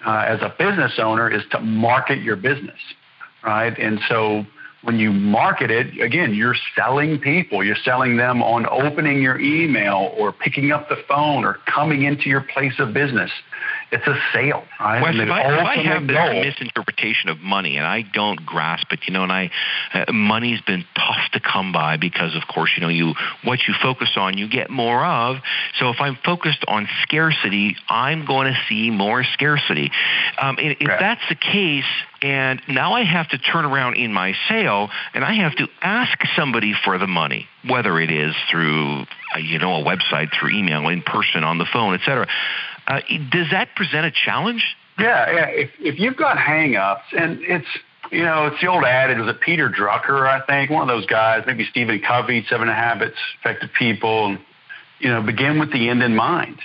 uh, 0.07 0.25
as 0.27 0.41
a 0.41 0.55
business 0.59 0.93
owner 0.99 1.31
is 1.31 1.43
to 1.51 1.61
market 1.61 2.23
your 2.23 2.37
business, 2.37 2.79
right? 3.45 3.77
And 3.79 4.01
so 4.09 4.47
when 4.83 4.99
you 4.99 5.11
market 5.11 5.71
it, 5.71 6.01
again, 6.01 6.35
you're 6.35 6.57
selling 6.77 7.19
people. 7.19 7.65
You're 7.65 7.77
selling 7.85 8.17
them 8.17 8.43
on 8.43 8.67
opening 8.67 9.21
your 9.21 9.39
email 9.41 10.15
or 10.17 10.33
picking 10.33 10.71
up 10.71 10.89
the 10.89 10.97
phone 11.09 11.45
or 11.45 11.59
coming 11.67 12.05
into 12.05 12.29
your 12.29 12.43
place 12.43 12.75
of 12.79 12.95
business 12.95 13.31
it's 13.91 14.07
a 14.07 14.19
sale. 14.33 14.65
Right? 14.79 15.03
Wes, 15.03 15.15
if, 15.17 15.31
I, 15.31 15.41
if 15.43 15.67
I 15.67 15.77
have 15.83 16.07
this 16.07 16.17
goal, 16.17 16.43
misinterpretation 16.43 17.31
of 17.31 17.41
money 17.41 17.77
and 17.77 17.87
I 17.87 18.03
don't 18.03 18.45
grasp 18.45 18.93
it, 18.93 19.01
you 19.07 19.13
know, 19.15 19.23
and 19.23 19.33
I 19.33 19.51
uh, 19.95 20.13
money's 20.13 20.61
been 20.61 20.85
tough 20.95 21.31
to 21.33 21.41
come 21.41 21.73
by 21.73 21.97
because, 21.97 22.37
of 22.37 22.43
course, 22.53 22.71
you 22.77 22.83
know, 22.83 22.89
you 22.89 23.15
what 23.45 23.61
you 23.67 23.75
focus 23.81 24.11
on, 24.17 24.37
you 24.37 24.49
get 24.49 24.71
more 24.71 25.05
of. 25.05 25.37
So 25.79 25.91
if 25.91 26.01
I'm 26.01 26.17
focused 26.25 26.65
on 26.69 26.89
scarcity, 27.03 27.77
I'm 27.89 28.27
going 28.27 28.53
to 28.53 28.59
see 28.69 28.91
more 28.91 29.25
scarcity. 29.25 29.91
Um, 30.41 30.57
if 30.59 30.87
right. 30.87 31.01
that's 31.01 31.23
the 31.29 31.35
case, 31.35 31.85
and 32.21 32.61
now 32.69 32.95
I 32.95 33.05
have 33.05 33.29
to 33.29 33.39
turn 33.39 33.65
around 33.65 33.95
in 33.95 34.13
my 34.13 34.35
sale 34.49 34.91
and 35.15 35.25
I 35.25 35.35
have 35.35 35.55
to 35.57 35.69
ask 35.81 36.19
somebody 36.37 36.75
for 36.85 36.99
the 36.99 37.07
money, 37.07 37.47
whether 37.69 38.01
it 38.01 38.11
is 38.11 38.35
through, 38.51 39.03
uh, 39.35 39.39
you 39.39 39.59
know, 39.59 39.81
a 39.81 39.85
website, 39.85 40.29
through 40.39 40.51
email, 40.51 40.89
in 40.89 41.03
person, 41.03 41.45
on 41.45 41.59
the 41.59 41.67
phone, 41.73 41.95
et 41.95 42.01
cetera. 42.05 42.27
Uh, 42.89 43.01
does 43.31 43.51
that 43.53 43.69
present 43.77 44.07
a 44.07 44.11
challenge? 44.11 44.65
Yeah, 44.99 45.31
yeah. 45.31 45.47
If, 45.49 45.71
if 45.79 46.01
you've 46.01 46.17
got 46.17 46.39
hangups, 46.39 47.03
and 47.17 47.39
it's 47.43 47.69
you 48.11 48.23
know, 48.23 48.47
it's 48.47 48.61
the 48.61 48.69
old 48.69 48.85
adage. 48.85 49.19
Was 49.19 49.29
it 49.29 49.41
Peter 49.41 49.69
Drucker? 49.69 50.27
I 50.27 50.45
think 50.47 50.71
one 50.71 50.83
of 50.83 50.89
those 50.89 51.07
guys, 51.07 51.45
maybe 51.47 51.67
Stephen 51.71 52.01
Covey, 52.01 52.45
Seven 52.49 52.69
Habits, 52.69 53.17
Effective 53.41 53.71
People. 53.79 54.27
And, 54.27 54.39
you 54.99 55.11
know, 55.11 55.23
begin 55.23 55.59
with 55.59 55.73
the 55.73 55.89
end 55.89 56.03
in 56.03 56.17
mind. 56.17 56.59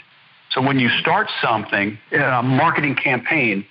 So 0.51 0.61
when 0.61 0.79
you 0.79 0.89
start 1.01 1.27
something, 1.41 1.97
a 2.11 2.41
marketing 2.41 2.95
campaign, 2.95 3.65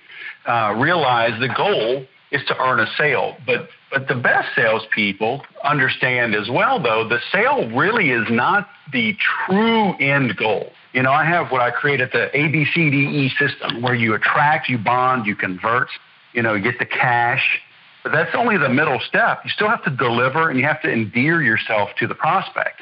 uh, 0.45 0.75
realize 0.77 1.39
the 1.39 1.49
goal 1.49 2.05
is 2.33 2.41
to 2.47 2.59
earn 2.59 2.79
a 2.79 2.87
sale. 2.97 3.37
But 3.45 3.69
but 3.93 4.07
the 4.07 4.15
best 4.15 4.49
salespeople 4.55 5.45
understand 5.63 6.33
as 6.33 6.49
well, 6.49 6.81
though, 6.81 7.07
the 7.07 7.19
sale 7.31 7.69
really 7.69 8.09
is 8.09 8.25
not 8.29 8.67
the 8.91 9.15
true 9.45 9.95
end 9.99 10.35
goal. 10.35 10.71
You 10.93 11.03
know, 11.03 11.11
I 11.11 11.23
have 11.25 11.51
what 11.51 11.61
I 11.61 11.69
created 11.69 12.09
the 12.11 12.31
ABCDE 12.33 13.37
system 13.37 13.83
where 13.83 13.93
you 13.93 14.15
attract, 14.15 14.67
you 14.67 14.79
bond, 14.79 15.27
you 15.27 15.35
convert, 15.35 15.89
you 16.33 16.41
know, 16.41 16.55
you 16.55 16.63
get 16.63 16.79
the 16.79 16.85
cash. 16.85 17.61
But 18.01 18.13
that's 18.13 18.35
only 18.35 18.57
the 18.57 18.69
middle 18.69 18.99
step. 19.07 19.41
You 19.45 19.51
still 19.51 19.69
have 19.69 19.83
to 19.83 19.91
deliver 19.91 20.49
and 20.49 20.59
you 20.59 20.65
have 20.65 20.81
to 20.81 20.91
endear 20.91 21.43
yourself 21.43 21.89
to 21.99 22.07
the 22.07 22.15
prospect. 22.15 22.81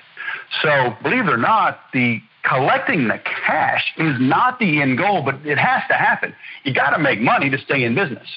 So 0.62 0.96
believe 1.03 1.27
it 1.27 1.34
or 1.34 1.38
not, 1.38 1.81
the 1.93 2.22
collecting 2.43 3.07
the 3.07 3.19
cash 3.45 3.93
is 3.98 4.15
not 4.19 4.60
the 4.60 4.81
end 4.81 4.98
goal, 4.98 5.21
but 5.24 5.36
it 5.45 5.57
has 5.57 5.83
to 5.89 5.95
happen. 5.95 6.33
You 6.63 6.74
got 6.74 6.91
to 6.91 7.00
make 7.00 7.19
money 7.19 7.50
to 7.50 7.57
stay 7.57 7.83
in 7.83 7.95
business. 7.95 8.27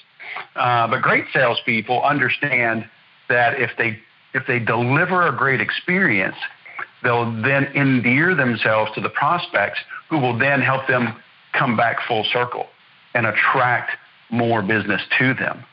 Uh, 0.57 0.89
but 0.89 1.03
great 1.03 1.25
salespeople 1.33 2.03
understand 2.03 2.89
that 3.29 3.61
if 3.61 3.71
they 3.79 3.99
if 4.35 4.47
they 4.47 4.59
deliver 4.59 5.27
a 5.29 5.37
great 5.37 5.61
experience, 5.61 6.37
they'll 7.03 7.31
then 7.43 7.67
endear 7.77 8.35
themselves 8.35 8.91
to 8.95 9.01
the 9.01 9.11
prospects 9.11 9.79
who 10.11 10.19
will 10.19 10.37
then 10.37 10.61
help 10.61 10.89
them 10.89 11.15
come 11.53 11.77
back 11.77 11.99
full 12.09 12.25
circle. 12.33 12.67
and 13.15 13.27
attract 13.27 13.93
more 14.31 14.61
business 14.63 15.01
to 15.19 15.35
them. 15.35 15.65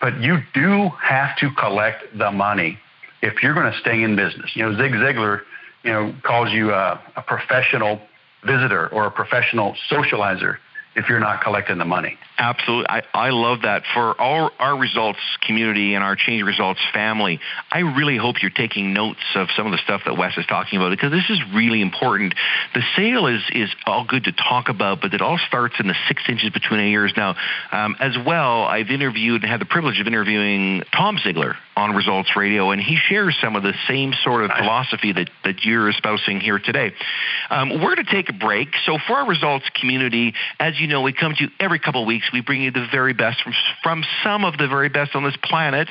But 0.00 0.20
you 0.20 0.38
do 0.52 0.90
have 1.02 1.36
to 1.38 1.50
collect 1.58 2.16
the 2.16 2.30
money 2.30 2.78
if 3.22 3.42
you're 3.42 3.54
going 3.54 3.72
to 3.72 3.78
stay 3.80 4.02
in 4.02 4.16
business. 4.16 4.50
You 4.54 4.62
know, 4.62 4.76
Zig 4.76 4.92
Ziglar, 4.92 5.40
you 5.84 5.92
know, 5.92 6.14
calls 6.22 6.50
you 6.50 6.72
a, 6.72 7.00
a 7.16 7.22
professional 7.22 8.00
visitor 8.44 8.88
or 8.88 9.06
a 9.06 9.10
professional 9.10 9.76
socializer 9.90 10.58
if 10.96 11.08
you're 11.08 11.20
not 11.20 11.42
collecting 11.42 11.78
the 11.78 11.84
money. 11.84 12.18
Absolutely. 12.38 12.86
I, 12.88 13.02
I 13.12 13.30
love 13.30 13.62
that. 13.62 13.84
For 13.94 14.20
our, 14.20 14.50
our 14.58 14.76
results 14.76 15.20
community 15.46 15.94
and 15.94 16.02
our 16.02 16.16
change 16.16 16.42
results 16.42 16.80
family, 16.92 17.40
I 17.70 17.80
really 17.80 18.16
hope 18.16 18.42
you're 18.42 18.50
taking 18.50 18.92
notes 18.92 19.20
of 19.34 19.48
some 19.56 19.66
of 19.66 19.72
the 19.72 19.78
stuff 19.78 20.02
that 20.04 20.16
Wes 20.16 20.36
is 20.36 20.46
talking 20.46 20.78
about 20.78 20.90
because 20.90 21.12
this 21.12 21.30
is 21.30 21.40
really 21.54 21.80
important. 21.80 22.34
The 22.74 22.82
sale 22.96 23.26
is, 23.26 23.42
is 23.52 23.70
all 23.86 24.04
good 24.04 24.24
to 24.24 24.32
talk 24.32 24.68
about, 24.68 25.00
but 25.00 25.14
it 25.14 25.20
all 25.20 25.38
starts 25.46 25.76
in 25.78 25.86
the 25.86 25.94
six 26.08 26.22
inches 26.28 26.50
between 26.50 26.80
our 26.80 26.86
ears. 26.86 27.12
Now, 27.16 27.36
um, 27.70 27.96
as 28.00 28.16
well, 28.24 28.62
I've 28.64 28.90
interviewed 28.90 29.42
and 29.42 29.50
had 29.50 29.60
the 29.60 29.66
privilege 29.66 30.00
of 30.00 30.06
interviewing 30.06 30.82
Tom 30.92 31.18
Ziglar 31.18 31.54
on 31.76 31.94
Results 31.94 32.36
Radio, 32.36 32.70
and 32.70 32.80
he 32.80 32.96
shares 32.96 33.36
some 33.40 33.56
of 33.56 33.62
the 33.62 33.74
same 33.88 34.12
sort 34.22 34.44
of 34.44 34.50
philosophy 34.50 35.12
that, 35.12 35.30
that 35.44 35.64
you're 35.64 35.88
espousing 35.88 36.40
here 36.40 36.58
today. 36.58 36.92
Um, 37.50 37.70
we're 37.70 37.94
going 37.94 38.04
to 38.04 38.12
take 38.12 38.28
a 38.28 38.32
break. 38.32 38.68
So, 38.86 38.98
for 39.06 39.14
our 39.14 39.28
results 39.28 39.66
community, 39.80 40.34
as 40.60 40.78
you 40.78 40.83
know, 40.86 41.02
we 41.02 41.12
come 41.12 41.34
to 41.34 41.44
you 41.44 41.50
every 41.60 41.78
couple 41.78 42.00
of 42.00 42.06
weeks 42.06 42.14
weeks, 42.14 42.32
we 42.32 42.40
bring 42.40 42.62
you 42.62 42.70
the 42.70 42.86
very 42.86 43.12
best 43.12 43.42
from, 43.42 43.52
from 43.82 44.04
some 44.22 44.44
of 44.44 44.56
the 44.56 44.68
very 44.68 44.88
best 44.88 45.16
on 45.16 45.24
this 45.24 45.36
planet. 45.36 45.88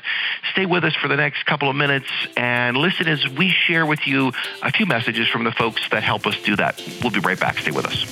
Stay 0.52 0.66
with 0.66 0.84
us 0.86 0.96
for 0.96 1.10
the 1.10 1.18
next 1.18 1.46
couple 1.46 1.70
of 1.70 1.76
minutes 1.76 2.08
and 2.38 2.78
listen 2.78 3.08
as 3.08 3.28
we 3.28 3.50
share 3.50 3.86
with 3.86 4.08
you 4.08 4.32
a 4.62 4.72
few 4.72 4.86
messages 4.86 5.28
from 5.28 5.44
the 5.44 5.52
folks 5.52 5.82
that 5.92 6.02
help 6.02 6.26
us 6.26 6.42
do 6.44 6.56
that. 6.56 6.82
We'll 7.02 7.12
be 7.12 7.20
right 7.20 7.40
back. 7.40 7.58
Stay 7.58 7.72
with 7.72 7.86
us. 7.86 8.06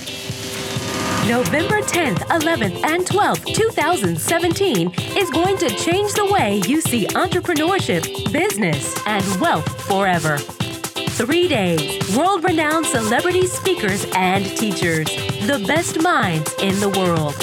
November 1.28 1.80
10th, 1.82 2.18
11th, 2.18 2.84
and 2.84 3.06
12th, 3.06 3.46
2017 3.54 4.92
is 5.16 5.30
going 5.30 5.56
to 5.58 5.70
change 5.70 6.12
the 6.14 6.26
way 6.26 6.62
you 6.68 6.82
see 6.82 7.06
entrepreneurship, 7.08 8.34
business, 8.34 9.02
and 9.08 9.24
wealth 9.40 9.70
forever. 9.88 10.38
Three 11.12 11.48
days, 11.48 12.18
world 12.18 12.44
renowned 12.44 12.88
celebrity 12.88 13.46
speakers 13.46 14.06
and 14.16 14.46
teachers, 14.58 15.08
the 15.48 15.58
best 15.68 16.00
minds 16.00 16.54
in 16.62 16.80
the 16.80 16.90
world. 16.90 17.36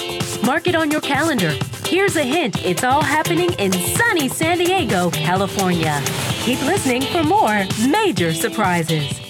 Mark 0.45 0.69
it 0.69 0.76
on 0.76 0.88
your 0.88 1.00
calendar. 1.00 1.52
Here's 1.85 2.14
a 2.14 2.23
hint 2.23 2.64
it's 2.64 2.85
all 2.85 3.02
happening 3.02 3.52
in 3.55 3.73
sunny 3.73 4.28
San 4.28 4.59
Diego, 4.59 5.11
California. 5.11 6.00
Keep 6.45 6.62
listening 6.62 7.02
for 7.02 7.25
more 7.25 7.67
major 7.88 8.33
surprises. 8.33 9.21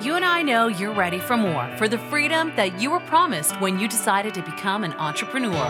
You 0.00 0.14
and 0.14 0.24
I 0.24 0.42
know 0.42 0.66
you're 0.66 0.94
ready 0.94 1.20
for 1.20 1.36
more 1.36 1.70
for 1.76 1.86
the 1.88 1.98
freedom 1.98 2.52
that 2.56 2.80
you 2.80 2.90
were 2.90 3.00
promised 3.00 3.60
when 3.60 3.78
you 3.78 3.86
decided 3.86 4.34
to 4.34 4.42
become 4.42 4.82
an 4.82 4.92
entrepreneur. 4.94 5.68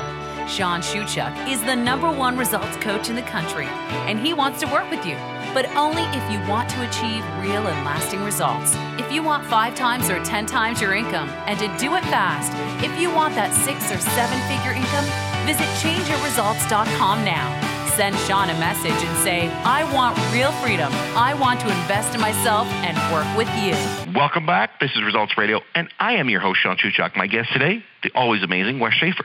Sean 0.48 0.80
Shuchuk 0.80 1.48
is 1.48 1.62
the 1.64 1.76
number 1.76 2.10
one 2.10 2.38
results 2.38 2.76
coach 2.78 3.10
in 3.10 3.16
the 3.16 3.22
country, 3.22 3.66
and 4.08 4.18
he 4.18 4.32
wants 4.32 4.60
to 4.60 4.66
work 4.68 4.90
with 4.90 5.04
you 5.04 5.16
but 5.54 5.66
only 5.76 6.02
if 6.16 6.30
you 6.30 6.38
want 6.48 6.68
to 6.70 6.88
achieve 6.88 7.24
real 7.40 7.66
and 7.66 7.84
lasting 7.84 8.22
results. 8.24 8.74
If 8.98 9.12
you 9.12 9.22
want 9.22 9.46
five 9.46 9.74
times 9.74 10.10
or 10.10 10.22
10 10.24 10.46
times 10.46 10.80
your 10.80 10.94
income 10.94 11.28
and 11.46 11.58
to 11.58 11.68
do 11.78 11.94
it 11.96 12.04
fast, 12.04 12.52
if 12.84 12.98
you 13.00 13.10
want 13.10 13.34
that 13.34 13.52
six 13.52 13.90
or 13.90 13.98
seven 13.98 14.38
figure 14.48 14.72
income, 14.72 15.06
visit 15.46 15.66
changeyourresults.com 15.82 17.24
now. 17.24 17.76
Send 17.96 18.14
Sean 18.28 18.50
a 18.50 18.58
message 18.60 18.92
and 18.92 19.16
say, 19.24 19.48
I 19.64 19.90
want 19.94 20.18
real 20.30 20.52
freedom. 20.60 20.92
I 21.16 21.32
want 21.32 21.60
to 21.60 21.66
invest 21.66 22.14
in 22.14 22.20
myself 22.20 22.66
and 22.84 22.94
work 23.10 23.26
with 23.36 23.48
you. 23.64 23.72
Welcome 24.12 24.44
back. 24.44 24.80
This 24.80 24.90
is 24.94 25.02
Results 25.02 25.38
Radio, 25.38 25.62
and 25.74 25.88
I 25.98 26.16
am 26.16 26.28
your 26.28 26.40
host, 26.40 26.60
Sean 26.60 26.76
Shuchuk. 26.76 27.16
My 27.16 27.26
guest 27.26 27.52
today, 27.54 27.82
the 28.02 28.10
always 28.14 28.42
amazing 28.42 28.80
Wes 28.80 28.92
Schaefer, 28.92 29.24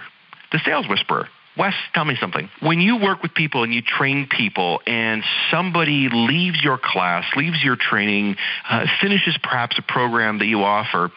the 0.53 0.59
sales 0.63 0.87
whisperer. 0.87 1.27
Wes, 1.57 1.73
tell 1.93 2.05
me 2.05 2.15
something. 2.19 2.49
When 2.61 2.79
you 2.79 2.97
work 2.97 3.21
with 3.21 3.33
people 3.33 3.63
and 3.63 3.73
you 3.73 3.81
train 3.81 4.27
people, 4.29 4.79
and 4.87 5.21
somebody 5.49 6.07
leaves 6.11 6.63
your 6.63 6.79
class, 6.81 7.25
leaves 7.35 7.61
your 7.63 7.75
training, 7.75 8.37
uh, 8.69 8.85
finishes 9.01 9.37
perhaps 9.43 9.77
a 9.77 9.81
program 9.81 10.39
that 10.39 10.45
you 10.45 10.63
offer, 10.63 11.11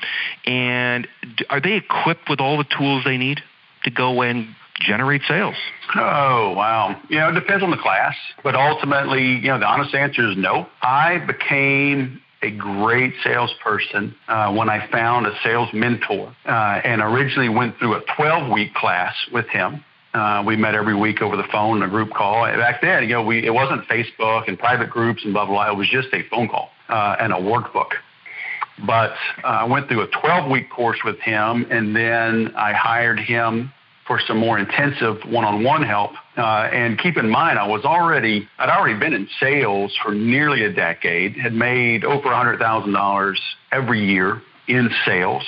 and 0.44 1.06
are 1.48 1.60
they 1.60 1.74
equipped 1.74 2.28
with 2.28 2.40
all 2.40 2.58
the 2.58 2.66
tools 2.76 3.04
they 3.04 3.16
need 3.16 3.40
to 3.84 3.90
go 3.90 4.22
and 4.22 4.48
generate 4.80 5.22
sales? 5.28 5.54
Oh, 5.94 6.54
wow. 6.56 7.00
You 7.08 7.18
know, 7.20 7.28
it 7.28 7.34
depends 7.34 7.62
on 7.62 7.70
the 7.70 7.76
class, 7.76 8.16
but 8.42 8.56
ultimately, 8.56 9.36
you 9.36 9.48
know, 9.48 9.60
the 9.60 9.66
honest 9.66 9.94
answer 9.94 10.30
is 10.30 10.36
no. 10.36 10.66
I 10.82 11.18
became 11.18 12.20
a 12.42 12.50
great 12.50 13.14
salesperson 13.22 14.14
uh, 14.28 14.52
when 14.52 14.68
I 14.68 14.88
found 14.90 15.26
a 15.26 15.32
sales 15.42 15.68
mentor 15.72 16.34
uh, 16.44 16.50
and 16.84 17.00
originally 17.00 17.48
went 17.48 17.78
through 17.78 17.94
a 17.94 18.02
12 18.16 18.52
week 18.52 18.74
class 18.74 19.14
with 19.32 19.46
him. 19.48 19.84
Uh, 20.14 20.44
we 20.46 20.54
met 20.54 20.76
every 20.76 20.94
week 20.94 21.20
over 21.20 21.36
the 21.36 21.46
phone 21.50 21.82
a 21.82 21.88
group 21.88 22.12
call. 22.12 22.44
Back 22.44 22.80
then, 22.80 23.02
you 23.02 23.08
know, 23.08 23.22
we, 23.22 23.44
it 23.44 23.52
wasn't 23.52 23.86
Facebook 23.88 24.46
and 24.46 24.56
private 24.56 24.88
groups 24.88 25.24
and 25.24 25.32
blah, 25.32 25.44
blah, 25.44 25.54
blah. 25.54 25.72
It 25.72 25.76
was 25.76 25.88
just 25.88 26.08
a 26.12 26.22
phone 26.30 26.48
call 26.48 26.70
uh, 26.88 27.16
and 27.18 27.32
a 27.32 27.36
workbook. 27.36 27.90
But 28.86 29.14
uh, 29.42 29.46
I 29.46 29.64
went 29.64 29.88
through 29.88 30.02
a 30.02 30.06
12 30.06 30.50
week 30.50 30.70
course 30.70 30.98
with 31.04 31.18
him, 31.18 31.66
and 31.68 31.94
then 31.96 32.54
I 32.56 32.72
hired 32.72 33.18
him 33.18 33.72
for 34.06 34.20
some 34.26 34.38
more 34.38 34.58
intensive 34.58 35.16
one 35.26 35.44
on 35.44 35.64
one 35.64 35.82
help. 35.82 36.12
Uh, 36.36 36.68
and 36.72 36.98
keep 36.98 37.16
in 37.16 37.28
mind, 37.28 37.58
I 37.58 37.66
was 37.66 37.84
already, 37.84 38.48
I'd 38.58 38.68
already 38.68 38.98
been 38.98 39.14
in 39.14 39.28
sales 39.40 39.96
for 40.02 40.14
nearly 40.14 40.64
a 40.64 40.72
decade, 40.72 41.36
had 41.36 41.54
made 41.54 42.04
over 42.04 42.28
$100,000 42.28 43.34
every 43.72 44.04
year 44.04 44.42
in 44.68 44.90
sales. 45.04 45.42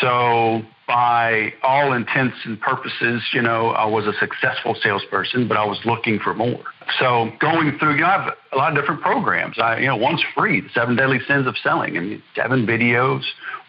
So 0.00 0.62
by 0.86 1.52
all 1.62 1.92
intents 1.92 2.36
and 2.44 2.60
purposes, 2.60 3.22
you 3.32 3.40
know, 3.40 3.68
I 3.70 3.86
was 3.86 4.06
a 4.06 4.12
successful 4.18 4.76
salesperson, 4.82 5.48
but 5.48 5.56
I 5.56 5.64
was 5.64 5.78
looking 5.84 6.18
for 6.18 6.34
more. 6.34 6.64
So 6.98 7.30
going 7.40 7.78
through, 7.78 7.94
you 7.94 8.00
know, 8.00 8.06
I 8.06 8.22
have 8.22 8.34
a 8.52 8.56
lot 8.56 8.76
of 8.76 8.82
different 8.82 9.00
programs. 9.00 9.58
I, 9.58 9.78
you 9.78 9.86
know, 9.86 9.96
one's 9.96 10.22
free, 10.36 10.60
the 10.60 10.68
Seven 10.74 10.96
Deadly 10.96 11.20
Sins 11.26 11.46
of 11.46 11.56
Selling. 11.62 11.96
I 11.96 12.00
mean, 12.00 12.22
seven 12.34 12.66
videos, 12.66 13.22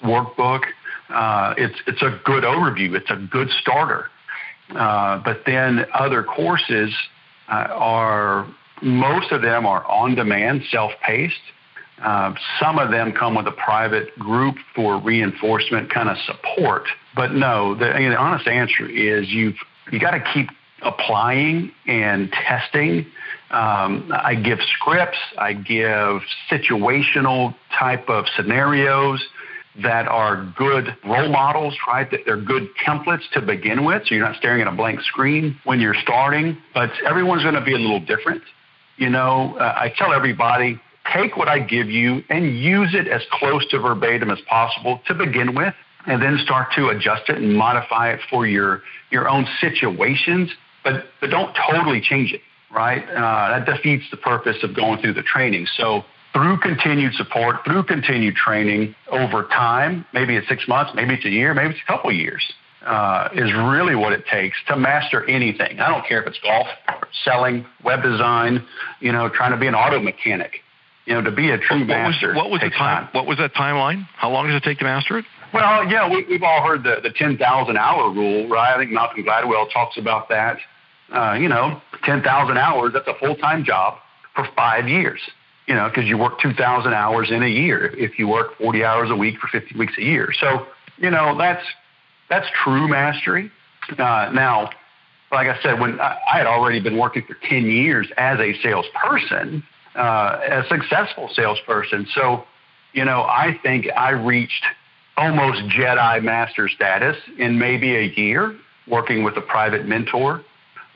workbook. 0.04 0.62
Uh, 1.10 1.54
it's 1.58 1.76
it's 1.88 2.02
a 2.02 2.20
good 2.26 2.44
overview. 2.44 2.96
It's 2.96 3.10
a 3.10 3.16
good 3.32 3.50
starter. 3.62 4.10
Uh, 4.76 5.22
but 5.24 5.44
then 5.46 5.86
other 5.94 6.24
courses 6.24 6.94
uh, 7.48 7.68
are 7.72 8.48
most 8.82 9.32
of 9.32 9.42
them 9.42 9.66
are 9.66 9.86
on 9.86 10.16
demand, 10.16 10.64
self 10.70 10.92
paced. 11.02 11.36
Uh, 12.04 12.34
some 12.60 12.78
of 12.78 12.92
them 12.92 13.14
come 13.14 13.36
with 13.36 13.48
a 13.48 13.52
private 13.52 14.18
group 14.20 14.56
for 14.76 15.00
reinforcement 15.00 15.94
kind 15.94 16.10
of 16.10 16.18
support. 16.26 16.84
But 17.16 17.34
no, 17.34 17.76
the, 17.76 17.86
the 17.86 18.16
honest 18.18 18.48
answer 18.48 18.88
is 18.88 19.30
you've 19.30 19.56
you 19.92 20.00
got 20.00 20.12
to 20.12 20.24
keep 20.34 20.50
applying 20.82 21.72
and 21.88 22.32
testing. 22.32 23.06
Um, 23.52 24.12
I 24.14 24.36
give 24.36 24.60
scripts, 24.78 25.18
I 25.38 25.54
give 25.54 26.22
situational 26.50 27.56
type 27.78 28.10
of 28.10 28.26
scenarios 28.36 29.24
that 29.82 30.08
are 30.08 30.54
good 30.58 30.96
role 31.06 31.30
models, 31.30 31.76
right? 31.88 32.10
That 32.10 32.22
they're 32.26 32.42
good 32.42 32.70
templates 32.86 33.30
to 33.34 33.42
begin 33.42 33.84
with. 33.84 34.04
So 34.08 34.16
you're 34.16 34.26
not 34.26 34.38
staring 34.38 34.62
at 34.62 34.68
a 34.68 34.72
blank 34.72 35.02
screen 35.02 35.60
when 35.66 35.82
you're 35.82 35.96
starting, 36.02 36.58
but 36.74 36.92
everyone's 37.06 37.44
going 37.44 37.56
to 37.56 37.62
be 37.62 37.74
a 37.74 37.78
little 37.78 38.00
different. 38.00 38.42
You 38.98 39.10
know, 39.10 39.58
uh, 39.60 39.76
I 39.76 39.94
tell 39.98 40.14
everybody 40.14 40.80
take 41.14 41.38
what 41.38 41.48
I 41.48 41.60
give 41.60 41.90
you 41.90 42.24
and 42.30 42.58
use 42.58 42.96
it 42.96 43.08
as 43.08 43.22
close 43.32 43.68
to 43.70 43.80
verbatim 43.80 44.32
as 44.32 44.40
possible 44.48 45.02
to 45.08 45.14
begin 45.14 45.54
with, 45.56 45.74
and 46.08 46.22
then 46.22 46.38
start 46.44 46.70
to 46.76 46.90
adjust 46.90 47.30
it 47.30 47.38
and 47.38 47.56
modify 47.56 48.12
it 48.12 48.20
for 48.30 48.46
your, 48.46 48.82
your 49.12 49.28
own 49.28 49.48
situations, 49.60 50.52
but, 50.84 51.06
but 51.20 51.30
don't 51.30 51.56
totally 51.70 52.02
change 52.02 52.32
it, 52.32 52.42
right? 52.72 53.04
Uh, 53.04 53.58
that 53.58 53.66
defeats 53.66 54.06
the 54.12 54.18
purpose 54.18 54.58
of 54.64 54.76
going 54.76 55.02
through 55.02 55.14
the 55.14 55.24
training. 55.24 55.68
So 55.78 56.04
through 56.34 56.60
continued 56.60 57.14
support, 57.14 57.58
through 57.66 57.84
continued 57.84 58.36
training 58.36 58.96
over 59.10 59.44
time, 59.44 60.06
maybe 60.14 60.36
it's 60.36 60.48
six 60.48 60.68
months, 60.68 60.92
maybe 60.96 61.14
it's 61.14 61.26
a 61.26 61.30
year, 61.30 61.54
maybe 61.54 61.72
it's 61.72 61.80
a 61.88 61.92
couple 61.92 62.10
of 62.10 62.16
years, 62.16 62.44
uh, 62.86 63.30
is 63.34 63.52
really 63.54 63.96
what 63.96 64.14
it 64.14 64.26
takes 64.32 64.58
to 64.68 64.76
master 64.76 65.28
anything. 65.28 65.80
I 65.80 65.90
don't 65.90 66.06
care 66.06 66.22
if 66.22 66.28
it's 66.28 66.40
golf, 66.40 66.68
selling, 67.24 67.66
web 67.84 68.04
design, 68.04 68.66
you 69.00 69.12
know, 69.12 69.30
trying 69.30 69.52
to 69.52 69.58
be 69.58 69.68
an 69.68 69.76
auto 69.76 70.00
mechanic 70.00 70.62
you 71.06 71.14
know, 71.14 71.22
to 71.22 71.32
be 71.32 71.52
a 71.52 71.58
true 71.58 71.80
what 71.80 71.88
master. 71.88 72.30
Was, 72.30 72.36
what 72.36 72.50
was 72.50 72.62
the 72.62 72.70
time, 72.70 73.06
time, 73.06 73.10
What 73.14 73.28
was 73.28 73.38
that 73.38 73.54
timeline? 73.54 74.08
How 74.16 74.32
long 74.32 74.48
does 74.48 74.56
it 74.56 74.64
take 74.64 74.80
to 74.80 74.86
master 74.86 75.20
it? 75.20 75.26
Well, 75.56 75.90
yeah, 75.90 76.10
we, 76.10 76.34
have 76.34 76.44
all 76.44 76.68
heard 76.68 76.84
the, 76.84 76.98
the 77.02 77.12
10,000 77.12 77.78
hour 77.78 78.12
rule, 78.12 78.46
right? 78.50 78.76
I 78.76 78.78
think 78.78 78.92
Malcolm 78.92 79.24
Gladwell 79.24 79.72
talks 79.72 79.98
about 79.98 80.28
that. 80.28 80.58
Uh, 81.10 81.38
you 81.40 81.48
know, 81.48 81.82
10,000 82.04 82.58
hours, 82.58 82.92
that's 82.92 83.08
a 83.08 83.14
full 83.14 83.38
time 83.38 83.64
job 83.64 83.98
for 84.36 84.46
five 84.58 84.90
years, 84.90 85.22
you 85.66 85.74
know, 85.74 85.88
because 85.88 86.10
you 86.10 86.18
work 86.18 86.42
2,000 86.42 86.94
hours 86.94 87.32
in 87.32 87.42
a 87.42 87.48
year 87.48 87.86
if 87.96 88.20
you 88.20 88.28
work 88.28 88.58
40 88.58 88.84
hours 88.84 89.10
a 89.12 89.16
week 89.16 89.38
for 89.40 89.48
50 89.48 89.80
weeks 89.80 89.94
a 89.98 90.02
year. 90.02 90.34
So, 90.38 90.66
you 90.98 91.10
know, 91.10 91.38
that's, 91.38 91.66
that's 92.30 92.48
true 92.62 92.90
mastery. 92.90 93.50
Uh, 93.92 94.32
now, 94.34 94.72
like 95.32 95.48
I 95.48 95.58
said, 95.64 95.80
when 95.80 96.02
I, 96.02 96.18
I 96.34 96.38
had 96.38 96.48
already 96.48 96.82
been 96.82 96.98
working 96.98 97.24
for 97.26 97.38
10 97.48 97.66
years 97.66 98.12
as 98.18 98.40
a 98.42 98.62
salesperson, 98.62 99.64
uh, 99.96 100.38
a 100.50 100.64
successful 100.68 101.30
salesperson. 101.34 102.08
So, 102.14 102.44
you 102.92 103.06
know, 103.06 103.22
I 103.22 103.58
think 103.64 103.88
I 103.96 104.10
reached 104.10 104.66
almost 105.18 105.62
Jedi 105.70 106.24
master 106.24 106.68
status 106.70 107.16
in 107.38 107.58
maybe 107.58 107.96
a 107.96 108.14
year. 108.16 108.56
working 108.88 109.24
with 109.24 109.36
a 109.36 109.42
private 109.42 109.88
mentor. 109.88 110.44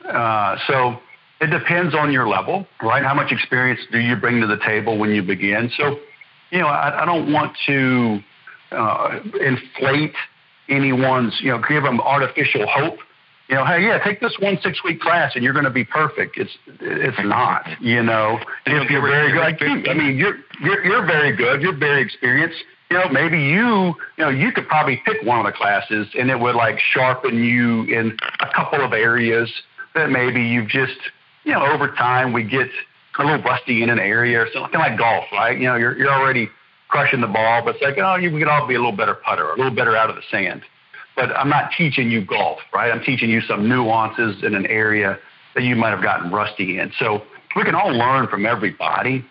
Uh, 0.08 0.56
so 0.66 0.96
it 1.40 1.48
depends 1.48 1.94
on 1.94 2.12
your 2.12 2.28
level, 2.28 2.66
right? 2.82 3.02
How 3.02 3.14
much 3.14 3.32
experience 3.32 3.80
do 3.90 3.98
you 3.98 4.16
bring 4.16 4.40
to 4.40 4.46
the 4.46 4.58
table 4.64 4.98
when 4.98 5.10
you 5.10 5.22
begin? 5.22 5.70
So, 5.76 5.98
you 6.50 6.58
know, 6.58 6.68
I, 6.68 7.02
I 7.02 7.04
don't 7.04 7.32
want 7.32 7.56
to 7.66 8.20
uh, 8.70 9.20
inflate 9.40 10.14
anyone's, 10.68 11.36
you 11.42 11.50
know, 11.50 11.60
give 11.68 11.82
them 11.82 12.00
artificial 12.00 12.66
hope. 12.68 12.98
You 13.48 13.56
know, 13.56 13.66
hey, 13.66 13.82
yeah, 13.82 13.98
take 14.04 14.20
this 14.20 14.36
one 14.38 14.58
six 14.62 14.84
week 14.84 15.00
class 15.00 15.32
and 15.34 15.42
you're 15.42 15.52
going 15.52 15.64
to 15.64 15.72
be 15.72 15.84
perfect. 15.84 16.38
It's 16.38 16.52
it's 16.80 17.18
not. 17.24 17.66
You 17.80 18.00
know, 18.04 18.38
if 18.66 18.88
you're 18.88 19.02
very 19.02 19.32
good, 19.32 19.40
like 19.40 19.60
you, 19.60 19.90
I 19.90 19.94
mean, 19.94 20.16
you're 20.16 20.36
you're 20.62 20.84
you're 20.84 21.04
very 21.04 21.34
good. 21.34 21.60
You're 21.60 21.76
very 21.76 22.00
experienced. 22.00 22.62
You 22.90 22.98
know, 22.98 23.08
maybe 23.08 23.38
you, 23.38 23.94
you 24.18 24.24
know, 24.24 24.30
you 24.30 24.50
could 24.50 24.66
probably 24.66 25.00
pick 25.04 25.22
one 25.22 25.38
of 25.38 25.46
the 25.46 25.56
classes 25.56 26.08
and 26.18 26.28
it 26.28 26.38
would 26.38 26.56
like 26.56 26.78
sharpen 26.92 27.42
you 27.42 27.84
in 27.84 28.16
a 28.40 28.52
couple 28.52 28.84
of 28.84 28.92
areas 28.92 29.50
that 29.94 30.10
maybe 30.10 30.42
you've 30.42 30.68
just, 30.68 30.98
you 31.44 31.52
know, 31.52 31.64
over 31.64 31.88
time 31.88 32.32
we 32.32 32.42
get 32.42 32.68
a 33.18 33.24
little 33.24 33.42
rusty 33.42 33.82
in 33.82 33.90
an 33.90 34.00
area 34.00 34.40
or 34.40 34.48
something 34.52 34.80
like 34.80 34.98
golf, 34.98 35.24
right? 35.32 35.56
You 35.56 35.68
know, 35.68 35.76
you're 35.76 35.96
you're 35.96 36.12
already 36.12 36.48
crushing 36.88 37.20
the 37.20 37.28
ball, 37.28 37.62
but 37.64 37.76
it's 37.76 37.82
like, 37.82 37.98
oh, 37.98 38.16
you 38.16 38.30
could 38.30 38.48
all 38.48 38.66
be 38.66 38.74
a 38.74 38.78
little 38.78 38.96
better 38.96 39.14
putter, 39.14 39.50
a 39.50 39.56
little 39.56 39.74
better 39.74 39.96
out 39.96 40.10
of 40.10 40.16
the 40.16 40.22
sand. 40.30 40.62
But 41.14 41.30
I'm 41.36 41.48
not 41.48 41.70
teaching 41.76 42.10
you 42.10 42.24
golf, 42.24 42.58
right? 42.74 42.90
I'm 42.90 43.02
teaching 43.02 43.30
you 43.30 43.40
some 43.42 43.68
nuances 43.68 44.42
in 44.42 44.54
an 44.54 44.66
area 44.66 45.18
that 45.54 45.62
you 45.62 45.76
might 45.76 45.90
have 45.90 46.02
gotten 46.02 46.30
rusty 46.30 46.78
in. 46.78 46.92
So 46.98 47.22
we 47.54 47.64
can 47.64 47.74
all 47.74 47.92
learn 47.92 48.26
from 48.26 48.46
everybody. 48.46 49.24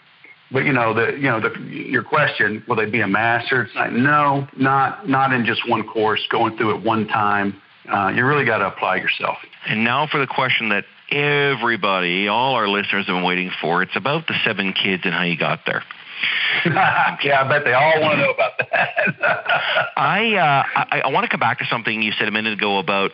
But 0.52 0.66
you 0.66 0.74
know, 0.74 0.94
the 0.94 1.14
you 1.14 1.30
know, 1.30 1.40
the 1.40 1.60
your 1.62 2.04
question, 2.04 2.64
will 2.68 2.76
they 2.76 2.90
be 2.90 3.02
a 3.02 3.08
master? 3.08 3.64
It's 3.64 3.76
like 3.76 3.92
no, 3.92 4.48
not 4.58 5.08
not 5.08 5.32
in 5.32 5.46
just 5.46 5.68
one 5.70 5.88
course, 5.88 6.26
going 6.30 6.58
through 6.58 6.78
it 6.78 6.84
one 6.84 7.08
time. 7.08 7.62
Uh, 7.88 8.10
you 8.10 8.26
really 8.26 8.46
got 8.46 8.60
to 8.60 8.68
apply 8.68 8.98
yourself. 8.98 9.38
And 9.68 9.84
now 9.84 10.08
for 10.08 10.20
the 10.20 10.28
question 10.28 10.70
that 10.70 10.86
everybody, 11.12 12.28
all 12.28 12.56
our 12.56 12.68
listeners 12.68 13.08
have 13.08 13.16
been 13.16 13.24
waiting 13.24 13.52
for. 13.62 13.82
It's 13.82 13.96
about 13.96 14.28
the 14.28 14.36
seven 14.46 14.74
kids 14.74 15.04
and 15.06 15.14
how 15.14 15.24
you 15.24 15.38
got 15.38 15.62
there. 15.66 15.84
yeah, 16.66 17.44
I 17.44 17.48
bet 17.48 17.64
they 17.64 17.74
all 17.74 18.02
want 18.02 18.16
to 18.16 18.26
know 18.26 18.32
about 18.32 18.58
that. 18.58 19.92
I, 19.98 20.36
uh, 20.36 20.64
I 20.92 21.02
I 21.06 21.08
want 21.10 21.24
to 21.24 21.30
come 21.30 21.40
back 21.40 21.60
to 21.60 21.66
something 21.66 22.02
you 22.02 22.12
said 22.12 22.28
a 22.28 22.32
minute 22.32 22.54
ago 22.54 22.78
about 22.80 23.12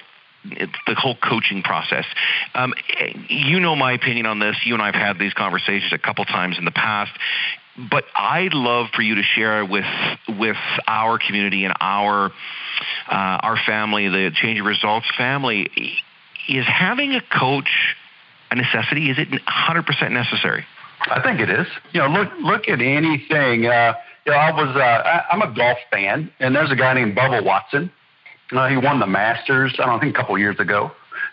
the 0.87 0.95
whole 0.95 1.15
coaching 1.15 1.63
process. 1.63 2.05
Um, 2.53 2.73
you 3.29 3.59
know 3.59 3.75
my 3.75 3.93
opinion 3.93 4.25
on 4.25 4.39
this. 4.39 4.55
You 4.65 4.73
and 4.73 4.83
I 4.83 4.87
have 4.87 4.95
had 4.95 5.19
these 5.19 5.33
conversations 5.33 5.91
a 5.93 5.97
couple 5.97 6.25
times 6.25 6.57
in 6.57 6.65
the 6.65 6.71
past. 6.71 7.11
But 7.77 8.05
I'd 8.15 8.53
love 8.53 8.87
for 8.95 9.01
you 9.01 9.15
to 9.15 9.23
share 9.23 9.65
with 9.65 9.85
with 10.29 10.55
our 10.87 11.19
community 11.19 11.65
and 11.65 11.73
our 11.81 12.27
uh, 12.27 13.11
our 13.11 13.57
family, 13.65 14.07
the 14.07 14.31
Change 14.33 14.57
Your 14.57 14.65
Results 14.65 15.07
family, 15.17 15.69
is 16.47 16.65
having 16.65 17.13
a 17.15 17.21
coach 17.21 17.69
a 18.51 18.55
necessity? 18.55 19.09
Is 19.09 19.17
it 19.17 19.29
100% 19.29 20.11
necessary? 20.11 20.65
I 21.01 21.21
think 21.21 21.39
it 21.39 21.49
is. 21.49 21.67
You 21.91 22.01
know, 22.01 22.07
look 22.07 22.29
look 22.41 22.69
at 22.69 22.81
anything. 22.81 23.65
Uh, 23.65 23.93
you 24.25 24.31
know, 24.31 24.37
I 24.37 24.51
was 24.51 24.75
uh, 24.75 24.79
I, 24.79 25.23
I'm 25.31 25.41
a 25.41 25.53
golf 25.53 25.77
fan, 25.91 26.31
and 26.39 26.55
there's 26.55 26.71
a 26.71 26.75
guy 26.75 26.93
named 26.93 27.15
Bubba 27.15 27.43
Watson. 27.43 27.91
Uh, 28.51 28.67
he 28.67 28.77
won 28.77 28.99
the 28.99 29.07
Masters. 29.07 29.75
I 29.79 29.85
don't 29.85 29.99
think 29.99 30.15
a 30.15 30.17
couple 30.17 30.37
years 30.37 30.59
ago. 30.59 30.91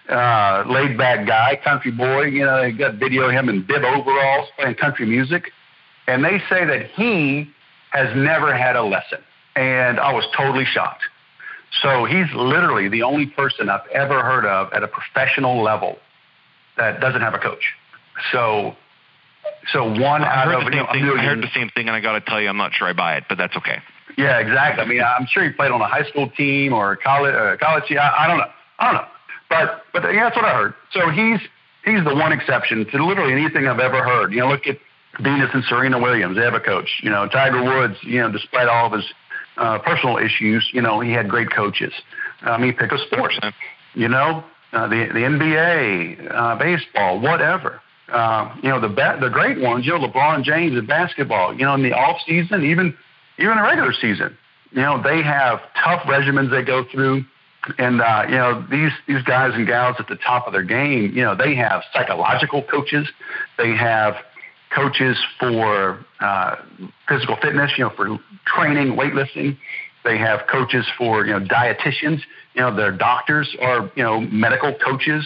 Uh, 0.08 0.64
laid 0.68 0.96
back 0.96 1.26
guy, 1.26 1.60
country 1.62 1.90
boy. 1.90 2.24
You 2.24 2.44
know, 2.44 2.62
they 2.62 2.72
got 2.72 2.94
video 2.94 3.24
of 3.24 3.32
him 3.32 3.48
in 3.48 3.62
bib 3.62 3.82
overalls 3.84 4.48
playing 4.58 4.74
country 4.76 5.06
music, 5.06 5.52
and 6.06 6.24
they 6.24 6.38
say 6.48 6.64
that 6.64 6.90
he 6.96 7.48
has 7.90 8.14
never 8.16 8.56
had 8.56 8.74
a 8.76 8.82
lesson, 8.82 9.18
and 9.54 10.00
I 10.00 10.12
was 10.12 10.24
totally 10.36 10.64
shocked. 10.64 11.02
So 11.82 12.04
he's 12.04 12.26
literally 12.34 12.88
the 12.88 13.02
only 13.02 13.26
person 13.26 13.68
I've 13.68 13.86
ever 13.92 14.22
heard 14.22 14.44
of 14.44 14.72
at 14.72 14.82
a 14.82 14.88
professional 14.88 15.62
level 15.62 15.98
that 16.76 17.00
doesn't 17.00 17.20
have 17.20 17.34
a 17.34 17.38
coach. 17.38 17.72
So 18.30 18.76
so 19.72 19.84
one 19.84 20.22
I 20.22 20.42
out 20.42 20.54
of 20.54 20.62
you 20.64 20.70
know, 20.70 20.86
thing, 20.92 21.04
I 21.04 21.24
heard 21.24 21.42
the 21.42 21.50
same 21.54 21.70
thing, 21.70 21.88
and 21.88 21.96
I 21.96 22.00
got 22.00 22.12
to 22.12 22.20
tell 22.20 22.40
you, 22.40 22.48
I'm 22.48 22.56
not 22.56 22.72
sure 22.74 22.88
I 22.88 22.92
buy 22.92 23.16
it, 23.16 23.24
but 23.28 23.38
that's 23.38 23.56
okay. 23.56 23.78
Yeah, 24.16 24.38
exactly. 24.38 24.84
I 24.84 24.86
mean, 24.86 25.02
I'm 25.02 25.26
sure 25.26 25.44
he 25.44 25.50
played 25.50 25.70
on 25.70 25.80
a 25.80 25.86
high 25.86 26.04
school 26.04 26.28
team 26.30 26.72
or 26.72 26.96
college 26.96 27.34
uh, 27.34 27.56
college 27.56 27.84
team. 27.88 27.98
I, 27.98 28.24
I 28.24 28.26
don't 28.28 28.38
know. 28.38 28.50
I 28.78 28.84
don't 28.86 28.94
know. 29.02 29.08
But 29.48 29.84
but 29.92 30.14
yeah, 30.14 30.24
that's 30.24 30.36
what 30.36 30.44
I 30.44 30.54
heard. 30.54 30.74
So 30.92 31.10
he's 31.10 31.40
he's 31.84 32.04
the 32.04 32.14
one 32.14 32.32
exception 32.32 32.86
to 32.90 33.04
literally 33.04 33.32
anything 33.32 33.66
I've 33.66 33.80
ever 33.80 34.02
heard. 34.02 34.32
You 34.32 34.40
know, 34.40 34.48
look 34.48 34.66
at 34.66 34.78
Venus 35.20 35.50
and 35.52 35.64
Serena 35.64 35.98
Williams. 35.98 36.36
They 36.36 36.42
have 36.42 36.54
a 36.54 36.60
coach. 36.60 37.00
You 37.02 37.10
know, 37.10 37.28
Tiger 37.28 37.62
Woods. 37.62 37.96
You 38.02 38.20
know, 38.20 38.32
despite 38.32 38.68
all 38.68 38.86
of 38.86 38.92
his 38.92 39.12
uh, 39.56 39.78
personal 39.78 40.18
issues, 40.18 40.68
you 40.72 40.80
know, 40.80 41.00
he 41.00 41.12
had 41.12 41.28
great 41.28 41.50
coaches. 41.50 41.92
Um, 42.42 42.62
he 42.62 42.72
picked 42.72 42.92
a 42.92 42.98
sport. 42.98 43.32
You 43.94 44.08
know, 44.08 44.44
uh, 44.72 44.88
the 44.88 45.06
the 45.12 45.20
NBA, 45.20 46.34
uh, 46.34 46.56
baseball, 46.56 47.20
whatever. 47.20 47.80
Uh, 48.08 48.54
you 48.62 48.68
know, 48.68 48.80
the 48.80 48.88
ba- 48.88 49.18
the 49.20 49.30
great 49.30 49.60
ones, 49.60 49.86
you 49.86 49.92
know, 49.92 50.06
LeBron 50.06 50.42
James 50.42 50.76
in 50.76 50.86
basketball, 50.86 51.54
you 51.54 51.64
know, 51.64 51.74
in 51.74 51.82
the 51.82 51.92
off 51.92 52.20
season, 52.26 52.64
even 52.64 52.96
even 53.42 53.56
the 53.56 53.62
regular 53.62 53.92
season, 53.92 54.36
you 54.72 54.82
know, 54.82 55.02
they 55.02 55.22
have 55.22 55.60
tough 55.82 56.02
regimens 56.02 56.50
they 56.50 56.62
go 56.62 56.84
through. 56.90 57.24
And 57.78 58.00
uh, 58.00 58.24
you 58.28 58.34
know 58.34 58.66
these 58.72 58.90
these 59.06 59.22
guys 59.22 59.52
and 59.54 59.64
gals 59.64 59.94
at 60.00 60.08
the 60.08 60.16
top 60.16 60.48
of 60.48 60.52
their 60.52 60.64
game, 60.64 61.12
you 61.14 61.22
know 61.22 61.36
they 61.36 61.54
have 61.54 61.84
psychological 61.92 62.60
coaches, 62.64 63.06
they 63.56 63.76
have 63.76 64.16
coaches 64.74 65.16
for 65.38 66.04
uh, 66.18 66.56
physical 67.08 67.36
fitness, 67.40 67.70
you 67.76 67.84
know, 67.84 67.90
for 67.90 68.18
training, 68.46 68.96
weightlifting. 68.96 69.56
They 70.04 70.18
have 70.18 70.40
coaches 70.50 70.86
for 70.98 71.24
you 71.24 71.38
know 71.38 71.46
dietitians. 71.46 72.20
You 72.54 72.62
know, 72.62 72.74
their 72.74 72.90
doctors 72.90 73.54
are 73.60 73.90
you 73.94 74.02
know 74.02 74.20
medical 74.20 74.74
coaches. 74.74 75.24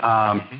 Um, 0.00 0.40
mm-hmm. 0.40 0.56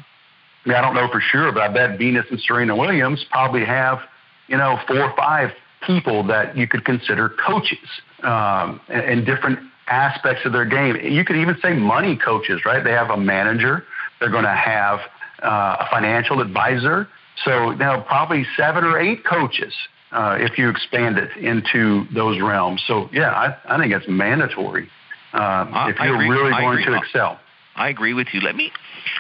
I 0.65 0.69
mean, 0.69 0.77
I 0.77 0.81
don't 0.81 0.95
know 0.95 1.09
for 1.11 1.21
sure, 1.21 1.51
but 1.53 1.63
I 1.63 1.69
bet 1.69 1.99
Venus 1.99 2.27
and 2.31 2.41
Serena 2.41 2.77
Williams 2.77 3.25
probably 3.31 3.65
have, 3.65 4.01
you 4.49 4.57
know, 4.57 4.79
four 4.87 5.03
or 5.03 5.17
five 5.17 5.51
people 5.87 6.27
that 6.27 6.57
you 6.57 6.67
could 6.67 6.85
consider 6.85 7.31
coaches 7.47 7.89
um, 8.23 8.81
in 8.89 9.25
different 9.25 9.59
aspects 9.87 10.45
of 10.45 10.53
their 10.53 10.65
game. 10.65 10.97
You 10.97 11.25
could 11.25 11.37
even 11.37 11.57
say 11.63 11.73
money 11.73 12.17
coaches, 12.17 12.63
right? 12.65 12.83
They 12.83 12.93
have 12.93 13.11
a 13.11 13.17
manager. 13.17 13.85
They're 14.21 14.31
going 14.31 14.45
to 14.45 14.51
have 14.51 15.01
uh, 15.43 15.77
a 15.81 15.87
financial 15.91 16.41
advisor. 16.41 17.09
So 17.45 17.71
now 17.73 18.03
probably 18.03 18.47
seven 18.57 18.85
or 18.85 18.99
eight 18.99 19.25
coaches 19.25 19.73
uh, 20.13 20.37
if 20.41 20.59
you 20.59 20.69
expand 20.69 21.19
it 21.19 21.37
into 21.37 22.05
those 22.13 22.41
realms. 22.41 22.83
So 22.87 23.09
yeah, 23.13 23.31
I, 23.31 23.75
I 23.75 23.79
think 23.79 23.93
it's 23.93 24.07
mandatory 24.09 24.89
uh, 25.33 25.87
if 25.89 25.97
you're 26.01 26.19
really 26.19 26.51
going 26.51 26.85
to 26.85 26.95
excel. 26.95 27.39
I 27.77 27.91
agree 27.91 28.13
with 28.13 28.29
you. 28.33 28.41
Let 28.41 28.57
me 28.57 28.73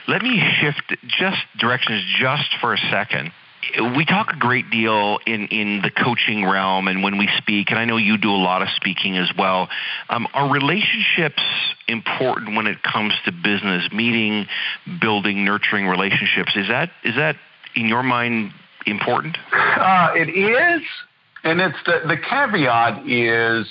let 0.09 0.23
me 0.23 0.42
shift 0.61 0.97
just 1.07 1.38
directions 1.59 2.03
just 2.18 2.49
for 2.61 2.75
a 2.75 2.79
second. 2.90 3.31
We 3.97 4.05
talk 4.05 4.33
a 4.33 4.38
great 4.38 4.71
deal 4.71 5.18
in, 5.27 5.49
in 5.49 5.83
the 5.83 5.90
coaching 5.90 6.44
realm 6.44 6.88
and 6.88 7.03
when 7.03 7.18
we 7.18 7.29
speak, 7.38 7.71
and 7.71 7.79
I 7.79 7.85
know 7.85 7.97
you 7.97 8.16
do 8.16 8.31
a 8.31 8.42
lot 8.42 8.62
of 8.62 8.68
speaking 8.77 9.16
as 9.16 9.31
well. 9.37 9.68
Um, 10.09 10.27
are 10.33 10.51
relationships 10.51 11.42
important 11.87 12.57
when 12.57 12.66
it 12.66 12.83
comes 12.83 13.12
to 13.25 13.33
business, 13.33 13.90
meeting, 13.92 14.47
building, 15.01 15.44
nurturing 15.44 15.87
relationships? 15.87 16.53
Is 16.57 16.68
that 16.68 16.90
is 17.05 17.16
that 17.16 17.37
in 17.75 17.87
your 17.87 18.03
mind 18.03 18.53
important? 18.87 19.37
Uh, 19.53 20.12
it 20.14 20.29
is, 20.29 20.83
and 21.44 21.61
it's 21.61 21.79
the 21.85 22.01
the 22.07 22.16
caveat 22.16 23.07
is 23.07 23.66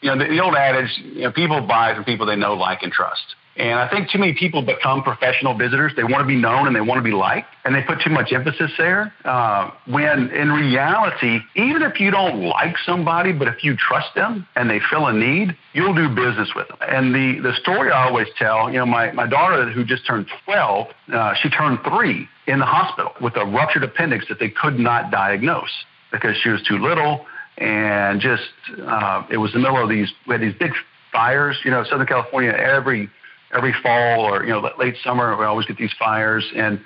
you 0.00 0.10
know 0.10 0.18
the, 0.18 0.30
the 0.30 0.40
old 0.40 0.54
adage: 0.54 0.90
you 1.02 1.22
know, 1.22 1.32
people 1.32 1.60
buy 1.66 1.94
from 1.94 2.04
people 2.04 2.26
they 2.26 2.36
know, 2.36 2.54
like, 2.54 2.82
and 2.82 2.92
trust. 2.92 3.34
And 3.56 3.78
I 3.78 3.88
think 3.88 4.10
too 4.10 4.18
many 4.18 4.34
people 4.34 4.62
become 4.62 5.02
professional 5.02 5.56
visitors. 5.56 5.92
They 5.96 6.02
want 6.02 6.22
to 6.22 6.26
be 6.26 6.36
known 6.36 6.66
and 6.66 6.74
they 6.74 6.80
want 6.80 6.98
to 6.98 7.02
be 7.02 7.14
liked, 7.14 7.48
and 7.64 7.74
they 7.74 7.82
put 7.82 8.00
too 8.00 8.10
much 8.10 8.32
emphasis 8.32 8.72
there. 8.76 9.12
Uh, 9.24 9.70
when 9.86 10.30
in 10.30 10.50
reality, 10.50 11.38
even 11.54 11.82
if 11.82 12.00
you 12.00 12.10
don't 12.10 12.42
like 12.42 12.76
somebody, 12.84 13.32
but 13.32 13.46
if 13.46 13.62
you 13.62 13.76
trust 13.76 14.08
them 14.16 14.46
and 14.56 14.68
they 14.68 14.80
fill 14.90 15.06
a 15.06 15.12
need, 15.12 15.56
you'll 15.72 15.94
do 15.94 16.08
business 16.08 16.50
with 16.56 16.66
them. 16.66 16.78
And 16.80 17.14
the 17.14 17.40
the 17.40 17.54
story 17.60 17.92
I 17.92 18.08
always 18.08 18.28
tell, 18.36 18.70
you 18.70 18.78
know, 18.78 18.86
my 18.86 19.12
my 19.12 19.26
daughter 19.26 19.70
who 19.70 19.84
just 19.84 20.04
turned 20.06 20.26
12, 20.44 20.86
uh, 21.12 21.34
she 21.40 21.48
turned 21.48 21.78
three 21.84 22.28
in 22.46 22.58
the 22.58 22.66
hospital 22.66 23.12
with 23.20 23.36
a 23.36 23.44
ruptured 23.44 23.84
appendix 23.84 24.26
that 24.28 24.40
they 24.40 24.50
could 24.50 24.78
not 24.78 25.10
diagnose 25.12 25.84
because 26.10 26.36
she 26.42 26.48
was 26.48 26.62
too 26.62 26.78
little 26.78 27.24
and 27.58 28.20
just 28.20 28.50
uh, 28.84 29.22
it 29.30 29.36
was 29.36 29.52
the 29.52 29.58
middle 29.58 29.80
of 29.80 29.88
these 29.88 30.12
we 30.26 30.34
had 30.34 30.40
these 30.40 30.54
big 30.58 30.72
fires. 31.12 31.56
You 31.64 31.70
know, 31.70 31.84
Southern 31.84 32.06
California 32.06 32.50
every 32.50 33.08
every 33.52 33.74
fall 33.82 34.20
or 34.20 34.44
you 34.44 34.50
know 34.50 34.68
late 34.78 34.96
summer 35.02 35.36
we 35.36 35.44
always 35.44 35.66
get 35.66 35.76
these 35.76 35.94
fires 35.98 36.44
and 36.56 36.80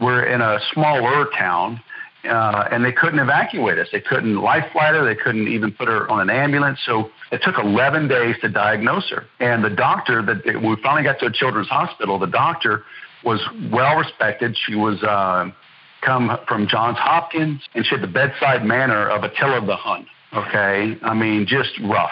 we're 0.00 0.24
in 0.24 0.40
a 0.40 0.58
smaller 0.72 1.26
town 1.36 1.80
uh, 2.24 2.68
and 2.70 2.84
they 2.84 2.92
couldn't 2.92 3.18
evacuate 3.18 3.78
us. 3.78 3.88
They 3.92 4.00
couldn't 4.00 4.36
life 4.36 4.64
flight 4.72 4.94
her. 4.94 5.04
They 5.04 5.14
couldn't 5.14 5.48
even 5.48 5.72
put 5.72 5.88
her 5.88 6.10
on 6.10 6.20
an 6.20 6.30
ambulance. 6.30 6.78
So 6.84 7.10
it 7.32 7.40
took 7.42 7.56
11 7.58 8.08
days 8.08 8.36
to 8.42 8.48
diagnose 8.48 9.08
her. 9.10 9.24
And 9.40 9.64
the 9.64 9.70
doctor 9.70 10.22
that 10.22 10.44
we 10.44 10.76
finally 10.82 11.02
got 11.02 11.18
to 11.20 11.26
a 11.26 11.32
children's 11.32 11.68
hospital, 11.68 12.18
the 12.18 12.26
doctor 12.26 12.84
was 13.24 13.40
well 13.72 13.96
respected. 13.96 14.56
She 14.66 14.74
was 14.74 15.02
uh, 15.02 15.50
come 16.02 16.36
from 16.46 16.66
Johns 16.68 16.98
Hopkins, 16.98 17.62
and 17.74 17.84
she 17.84 17.94
had 17.94 18.02
the 18.02 18.12
bedside 18.12 18.64
manner 18.64 19.08
of 19.08 19.24
Attila 19.24 19.64
the 19.64 19.76
Hun. 19.76 20.06
Okay, 20.32 20.96
I 21.02 21.14
mean 21.14 21.46
just 21.46 21.70
rough, 21.82 22.10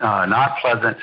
uh, 0.00 0.26
not 0.26 0.58
pleasant 0.60 0.98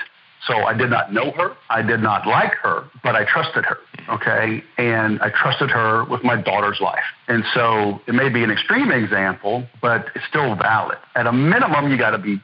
So 0.48 0.56
I 0.64 0.74
did 0.74 0.90
not 0.90 1.14
know 1.14 1.32
her. 1.32 1.56
I 1.70 1.82
did 1.82 2.02
not 2.02 2.26
like 2.26 2.54
her, 2.64 2.90
but 3.04 3.16
I 3.16 3.26
trusted 3.26 3.64
her. 3.66 3.78
Okay. 4.10 4.64
And 4.78 5.22
I 5.22 5.30
trusted 5.30 5.70
her 5.70 6.04
with 6.06 6.24
my 6.24 6.42
daughter's 6.42 6.80
life. 6.82 7.04
And 7.28 7.44
so 7.54 8.02
it 8.08 8.16
may 8.16 8.30
be 8.30 8.44
an 8.44 8.50
extreme 8.50 8.92
example, 8.92 9.68
but 9.82 10.08
it's 10.16 10.26
still 10.28 10.56
valid. 10.56 10.98
At 11.16 11.28
a 11.28 11.32
minimum, 11.32 11.92
you 11.92 11.98
got 11.98 12.12
to 12.12 12.18
be 12.18 12.42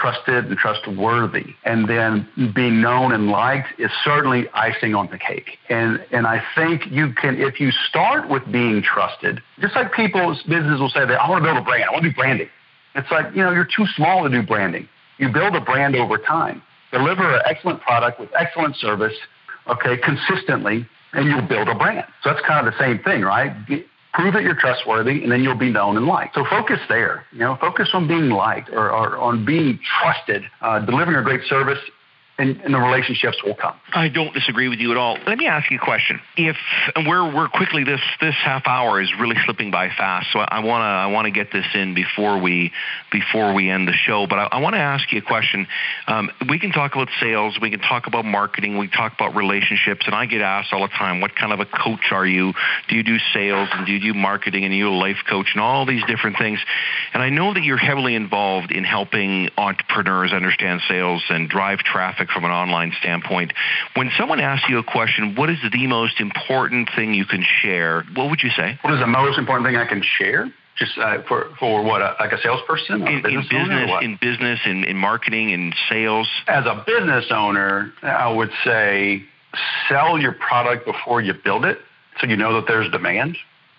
trusted 0.00 0.46
and 0.46 0.56
trustworthy. 0.56 1.54
And 1.64 1.88
then 1.88 2.28
being 2.54 2.80
known 2.80 3.12
and 3.12 3.28
liked 3.28 3.78
is 3.78 3.90
certainly 4.04 4.48
icing 4.54 4.94
on 4.94 5.08
the 5.10 5.18
cake. 5.18 5.58
And 5.68 6.04
and 6.10 6.26
I 6.26 6.42
think 6.54 6.82
you 6.90 7.12
can 7.12 7.40
if 7.40 7.60
you 7.60 7.70
start 7.88 8.28
with 8.28 8.50
being 8.50 8.82
trusted, 8.82 9.40
just 9.60 9.74
like 9.74 9.92
people's 9.92 10.42
businesses 10.44 10.80
will 10.80 10.88
say 10.88 11.04
that 11.04 11.20
I 11.20 11.28
want 11.28 11.42
to 11.42 11.48
build 11.48 11.58
a 11.58 11.64
brand, 11.64 11.84
I 11.84 11.92
want 11.92 12.04
to 12.04 12.10
do 12.10 12.16
branding. 12.16 12.48
It's 12.94 13.10
like, 13.10 13.34
you 13.34 13.42
know, 13.42 13.50
you're 13.50 13.68
too 13.76 13.86
small 13.96 14.22
to 14.22 14.30
do 14.30 14.46
branding. 14.46 14.88
You 15.18 15.28
build 15.28 15.54
a 15.56 15.60
brand 15.60 15.96
over 15.96 16.16
time. 16.16 16.62
Deliver 16.94 17.34
an 17.34 17.42
excellent 17.44 17.80
product 17.80 18.20
with 18.20 18.28
excellent 18.38 18.76
service, 18.76 19.14
okay, 19.66 19.96
consistently, 19.96 20.86
and 21.12 21.28
you'll 21.28 21.42
build 21.42 21.68
a 21.68 21.74
brand. 21.74 22.06
So 22.22 22.30
that's 22.30 22.46
kind 22.46 22.64
of 22.64 22.72
the 22.72 22.78
same 22.78 23.00
thing, 23.00 23.22
right? 23.22 23.52
Prove 24.12 24.32
that 24.34 24.44
you're 24.44 24.54
trustworthy, 24.54 25.24
and 25.24 25.32
then 25.32 25.42
you'll 25.42 25.58
be 25.58 25.72
known 25.72 25.96
and 25.96 26.06
liked. 26.06 26.36
So 26.36 26.44
focus 26.48 26.78
there. 26.88 27.26
You 27.32 27.40
know, 27.40 27.56
focus 27.60 27.88
on 27.94 28.06
being 28.06 28.30
liked 28.30 28.70
or, 28.70 28.92
or 28.92 29.18
on 29.18 29.44
being 29.44 29.80
trusted, 30.00 30.44
uh, 30.60 30.86
delivering 30.86 31.16
a 31.16 31.22
great 31.24 31.40
service, 31.48 31.80
and, 32.36 32.60
and, 32.62 32.74
the 32.74 32.78
relationships 32.78 33.42
will 33.44 33.54
come. 33.54 33.74
I 33.92 34.08
don't 34.08 34.34
disagree 34.34 34.68
with 34.68 34.80
you 34.80 34.90
at 34.90 34.96
all. 34.96 35.16
Let 35.26 35.38
me 35.38 35.46
ask 35.46 35.70
you 35.70 35.78
a 35.78 35.84
question. 35.84 36.20
If 36.36 36.56
and 36.96 37.06
we're 37.06 37.32
we're 37.32 37.48
quickly 37.48 37.84
this 37.84 38.00
this 38.20 38.34
half 38.34 38.66
hour 38.66 39.00
is 39.00 39.12
really 39.20 39.36
slipping 39.44 39.70
by 39.70 39.88
fast, 39.88 40.32
so 40.32 40.40
I 40.40 40.60
want 40.60 40.82
to 40.82 40.86
I 40.86 41.06
want 41.06 41.26
to 41.26 41.30
get 41.30 41.52
this 41.52 41.66
in 41.74 41.94
before 41.94 42.40
we 42.40 42.72
before 43.12 43.54
we 43.54 43.70
end 43.70 43.86
the 43.86 43.92
show. 43.92 44.26
But 44.26 44.38
I, 44.38 44.48
I 44.52 44.60
want 44.60 44.74
to 44.74 44.80
ask 44.80 45.12
you 45.12 45.18
a 45.18 45.22
question. 45.22 45.68
Um, 46.08 46.30
we 46.48 46.58
can 46.58 46.72
talk 46.72 46.94
about 46.94 47.08
sales, 47.20 47.56
we 47.60 47.70
can 47.70 47.80
talk 47.80 48.08
about 48.08 48.24
marketing, 48.24 48.78
we 48.78 48.88
talk 48.88 49.14
about 49.14 49.36
relationships, 49.36 50.06
and 50.06 50.14
I 50.14 50.26
get 50.26 50.40
asked 50.40 50.72
all 50.72 50.82
the 50.82 50.88
time, 50.88 51.20
what 51.20 51.36
kind 51.36 51.52
of 51.52 51.60
a 51.60 51.66
coach 51.66 52.10
are 52.10 52.26
you? 52.26 52.52
Do 52.88 52.96
you 52.96 53.04
do 53.04 53.18
sales 53.32 53.68
and 53.72 53.86
do 53.86 53.92
you 53.92 54.12
do 54.12 54.18
marketing 54.18 54.64
and 54.64 54.72
are 54.72 54.76
you 54.76 54.88
a 54.88 54.90
life 54.90 55.18
coach 55.28 55.50
and 55.54 55.62
all 55.62 55.86
these 55.86 56.04
different 56.06 56.38
things? 56.38 56.58
And 57.12 57.22
I 57.22 57.30
know 57.30 57.54
that 57.54 57.62
you're 57.62 57.76
heavily 57.76 58.16
involved 58.16 58.72
in 58.72 58.82
helping 58.82 59.50
entrepreneurs 59.56 60.32
understand 60.32 60.80
sales 60.88 61.22
and 61.28 61.48
drive 61.48 61.78
traffic 61.78 62.23
traffic 62.24 62.34
from 62.34 62.44
an 62.44 62.50
online 62.50 62.92
standpoint. 62.98 63.52
When 63.94 64.10
someone 64.18 64.40
asks 64.40 64.68
you 64.68 64.78
a 64.78 64.84
question, 64.84 65.34
what 65.36 65.50
is 65.50 65.58
the 65.72 65.86
most 65.86 66.20
important 66.20 66.88
thing 66.94 67.14
you 67.14 67.24
can 67.24 67.44
share? 67.62 68.04
What 68.14 68.30
would 68.30 68.42
you 68.42 68.50
say? 68.50 68.78
What 68.82 68.94
is 68.94 69.00
the 69.00 69.06
most 69.06 69.38
important 69.38 69.66
thing 69.66 69.76
I 69.76 69.86
can 69.86 70.02
share? 70.02 70.50
Just 70.76 70.98
uh, 70.98 71.22
for 71.28 71.50
for 71.60 71.84
what, 71.84 72.02
uh, 72.02 72.14
like 72.18 72.32
a 72.32 72.40
salesperson, 72.40 73.06
in, 73.06 73.22
business 73.22 73.46
in 73.48 73.58
business, 73.58 73.90
in 74.02 74.18
business, 74.20 74.60
in, 74.66 74.84
in 74.84 74.96
marketing, 74.96 75.50
in 75.50 75.72
sales. 75.88 76.28
As 76.48 76.66
a 76.66 76.82
business 76.84 77.26
owner, 77.30 77.92
I 78.02 78.28
would 78.28 78.50
say 78.64 79.22
sell 79.88 80.18
your 80.18 80.32
product 80.32 80.84
before 80.84 81.20
you 81.20 81.32
build 81.32 81.64
it, 81.64 81.78
so 82.20 82.26
you 82.26 82.36
know 82.36 82.54
that 82.54 82.66
there's 82.66 82.90
demand. 82.90 83.36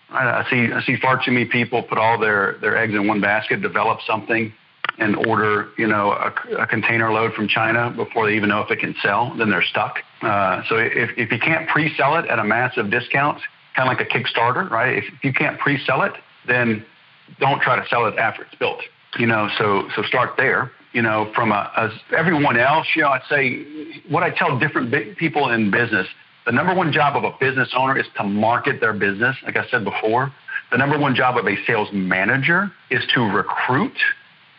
I, 0.10 0.45
I 0.45 0.49
see 0.49 0.71
I 0.71 0.81
see 0.84 0.95
far 0.95 1.21
too 1.21 1.31
many 1.31 1.47
people 1.47 1.84
put 1.84 1.97
all 1.97 2.17
their 2.17 2.55
their 2.62 2.77
eggs 2.77 2.93
in 2.93 3.10
one 3.10 3.19
basket, 3.19 3.62
develop 3.62 3.99
something, 4.08 4.53
and 4.97 5.15
order, 5.27 5.69
you 5.77 5.88
know, 5.88 6.12
a, 6.12 6.34
a, 6.58 6.67
container 6.67 7.12
load 7.12 7.34
from 7.34 7.47
China 7.47 7.91
before 7.95 8.27
they 8.27 8.36
even 8.36 8.49
know 8.49 8.62
if 8.62 8.71
it 8.71 8.79
can 8.79 8.95
sell, 9.01 9.36
then 9.38 9.49
they're 9.49 9.63
stuck. 9.63 9.99
Uh, 10.21 10.62
so 10.69 10.77
if, 10.77 11.10
if 11.17 11.31
you 11.31 11.39
can't 11.39 11.67
pre-sell 11.67 12.17
it 12.17 12.25
at 12.27 12.39
a 12.39 12.43
massive 12.43 12.89
discount, 12.89 13.41
kind 13.75 13.89
of 13.89 13.97
like 13.97 14.08
a 14.08 14.10
Kickstarter, 14.10 14.69
right? 14.69 14.97
If, 14.97 15.05
if 15.13 15.23
you 15.23 15.34
can't 15.34 15.60
pre-sell 15.60 16.03
it, 16.03 16.13
then 16.47 16.86
don't 17.39 17.62
try 17.62 17.75
to 17.75 17.88
sell 17.89 18.05
it 18.05 18.17
after 18.17 18.43
it's 18.43 18.55
built. 18.55 18.81
You 19.17 19.27
know, 19.27 19.49
so 19.58 19.88
so 19.95 20.03
start 20.03 20.31
there. 20.38 20.71
You 20.91 21.01
know, 21.01 21.31
from 21.34 21.51
a, 21.51 21.71
as 21.75 21.91
everyone 22.15 22.58
else, 22.58 22.88
you 22.95 23.01
know, 23.01 23.10
I'd 23.10 23.21
say 23.29 24.01
what 24.10 24.23
I 24.23 24.29
tell 24.29 24.58
different 24.60 25.17
people 25.17 25.49
in 25.49 25.71
business. 25.71 26.08
The 26.45 26.51
number 26.51 26.75
one 26.75 26.91
job 26.91 27.15
of 27.15 27.23
a 27.23 27.36
business 27.39 27.69
owner 27.75 27.97
is 27.97 28.05
to 28.17 28.23
market 28.23 28.79
their 28.79 28.93
business. 28.93 29.36
Like 29.43 29.58
I 29.58 29.67
said 29.69 29.84
before, 29.84 30.34
the 30.71 30.77
number 30.77 30.97
one 30.99 31.15
job 31.15 31.38
of 31.38 31.47
a 31.47 31.55
sales 31.65 31.89
manager 31.91 32.71
is 32.91 33.03
to 33.13 33.21
recruit 33.21 33.97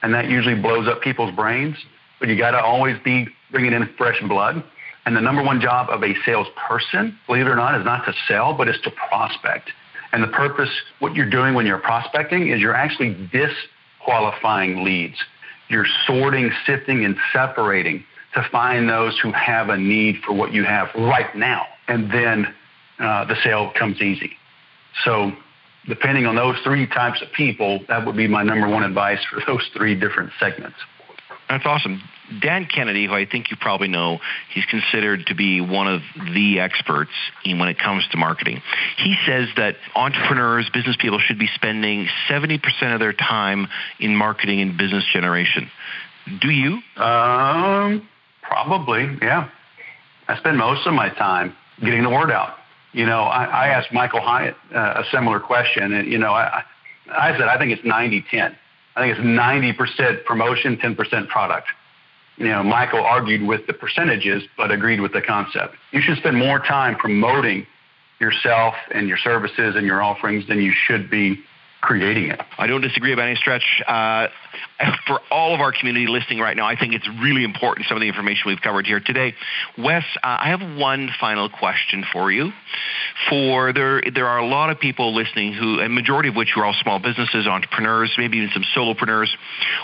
and 0.06 0.14
that 0.14 0.30
usually 0.30 0.54
blows 0.54 0.86
up 0.86 1.02
people's 1.02 1.34
brains. 1.34 1.76
But 2.20 2.28
you 2.28 2.38
got 2.38 2.52
to 2.52 2.60
always 2.60 2.96
be 3.02 3.26
bringing 3.50 3.72
in 3.72 3.88
fresh 3.98 4.22
blood. 4.28 4.62
And 5.04 5.16
the 5.16 5.20
number 5.20 5.42
one 5.42 5.60
job 5.60 5.90
of 5.90 6.04
a 6.04 6.14
salesperson, 6.24 7.18
believe 7.26 7.46
it 7.46 7.50
or 7.50 7.56
not, 7.56 7.76
is 7.76 7.84
not 7.84 8.04
to 8.06 8.14
sell, 8.28 8.54
but 8.54 8.68
is 8.68 8.76
to 8.84 8.92
prospect. 8.92 9.72
And 10.12 10.22
the 10.22 10.28
purpose, 10.28 10.70
what 11.00 11.16
you're 11.16 11.28
doing 11.28 11.54
when 11.54 11.66
you're 11.66 11.80
prospecting, 11.80 12.50
is 12.50 12.60
you're 12.60 12.72
actually 12.72 13.16
disqualifying 13.32 14.84
leads. 14.84 15.16
You're 15.68 15.88
sorting, 16.06 16.52
sifting, 16.64 17.04
and 17.04 17.16
separating 17.32 18.04
to 18.34 18.46
find 18.52 18.88
those 18.88 19.18
who 19.18 19.32
have 19.32 19.70
a 19.70 19.76
need 19.76 20.22
for 20.24 20.34
what 20.34 20.52
you 20.52 20.62
have 20.62 20.86
right 20.94 21.34
now. 21.34 21.66
And 21.88 22.08
then 22.12 22.54
uh, 23.00 23.24
the 23.24 23.34
sale 23.42 23.72
comes 23.76 24.00
easy. 24.00 24.36
So 25.04 25.32
depending 25.88 26.26
on 26.26 26.36
those 26.36 26.56
three 26.64 26.86
types 26.86 27.22
of 27.22 27.32
people, 27.32 27.80
that 27.88 28.04
would 28.06 28.16
be 28.16 28.28
my 28.28 28.42
number 28.42 28.68
one 28.68 28.82
advice 28.82 29.20
for 29.30 29.40
those 29.46 29.68
three 29.76 29.94
different 29.94 30.30
segments. 30.38 30.76
That's 31.48 31.64
awesome. 31.64 32.02
Dan 32.40 32.66
Kennedy, 32.66 33.06
who 33.06 33.14
I 33.14 33.24
think 33.24 33.50
you 33.50 33.56
probably 33.56 33.86
know, 33.86 34.18
he's 34.52 34.64
considered 34.64 35.26
to 35.26 35.34
be 35.34 35.60
one 35.60 35.86
of 35.86 36.00
the 36.34 36.58
experts 36.58 37.12
in 37.44 37.60
when 37.60 37.68
it 37.68 37.78
comes 37.78 38.04
to 38.10 38.16
marketing. 38.16 38.62
He 38.96 39.14
says 39.24 39.48
that 39.56 39.76
entrepreneurs, 39.94 40.68
business 40.72 40.96
people 40.98 41.20
should 41.20 41.38
be 41.38 41.48
spending 41.54 42.08
70% 42.28 42.60
of 42.92 42.98
their 42.98 43.12
time 43.12 43.68
in 44.00 44.16
marketing 44.16 44.60
and 44.60 44.76
business 44.76 45.04
generation. 45.12 45.70
Do 46.40 46.50
you? 46.50 46.80
Um, 47.00 48.08
probably, 48.42 49.16
yeah. 49.22 49.48
I 50.26 50.36
spend 50.38 50.58
most 50.58 50.84
of 50.86 50.94
my 50.94 51.10
time 51.10 51.54
getting 51.80 52.02
the 52.02 52.10
word 52.10 52.32
out. 52.32 52.56
You 52.92 53.06
know, 53.06 53.22
I, 53.22 53.44
I 53.44 53.68
asked 53.68 53.92
Michael 53.92 54.20
Hyatt 54.20 54.56
uh, 54.74 55.02
a 55.02 55.04
similar 55.10 55.40
question, 55.40 55.92
and 55.92 56.10
you 56.10 56.18
know, 56.18 56.32
I, 56.32 56.62
I 57.10 57.32
said 57.32 57.48
I 57.48 57.58
think 57.58 57.72
it's 57.72 57.82
90-10. 57.82 58.56
I 58.96 59.00
think 59.00 59.18
it's 59.18 59.26
90% 59.26 60.24
promotion, 60.24 60.78
10% 60.78 61.28
product. 61.28 61.68
You 62.38 62.46
know, 62.46 62.62
Michael 62.62 63.00
argued 63.00 63.46
with 63.46 63.66
the 63.66 63.72
percentages, 63.72 64.42
but 64.56 64.70
agreed 64.70 65.00
with 65.00 65.12
the 65.12 65.22
concept. 65.22 65.74
You 65.92 66.00
should 66.00 66.18
spend 66.18 66.36
more 66.36 66.58
time 66.58 66.96
promoting 66.96 67.66
yourself 68.20 68.74
and 68.94 69.08
your 69.08 69.18
services 69.18 69.76
and 69.76 69.86
your 69.86 70.02
offerings 70.02 70.46
than 70.48 70.60
you 70.60 70.72
should 70.86 71.10
be 71.10 71.38
creating 71.86 72.30
it. 72.30 72.40
I 72.58 72.66
don't 72.66 72.80
disagree 72.80 73.14
by 73.14 73.28
any 73.28 73.36
stretch. 73.36 73.62
Uh, 73.86 74.26
for 75.06 75.20
all 75.30 75.54
of 75.54 75.60
our 75.60 75.72
community 75.72 76.06
listening 76.06 76.40
right 76.40 76.56
now, 76.56 76.66
I 76.66 76.76
think 76.76 76.94
it's 76.94 77.08
really 77.22 77.44
important 77.44 77.86
some 77.86 77.96
of 77.96 78.00
the 78.00 78.08
information 78.08 78.42
we've 78.46 78.60
covered 78.60 78.86
here 78.86 79.00
today. 79.00 79.34
Wes, 79.78 80.02
uh, 80.16 80.36
I 80.40 80.48
have 80.48 80.60
one 80.78 81.10
final 81.20 81.48
question 81.48 82.04
for 82.12 82.32
you. 82.32 82.52
For 83.30 83.72
there, 83.72 84.02
there 84.12 84.26
are 84.26 84.38
a 84.38 84.46
lot 84.46 84.70
of 84.70 84.80
people 84.80 85.14
listening 85.14 85.52
who, 85.52 85.78
a 85.80 85.88
majority 85.88 86.28
of 86.28 86.34
which 86.34 86.54
are 86.56 86.64
all 86.64 86.74
small 86.82 86.98
businesses, 86.98 87.46
entrepreneurs, 87.46 88.12
maybe 88.18 88.38
even 88.38 88.50
some 88.52 88.64
solopreneurs. 88.76 89.28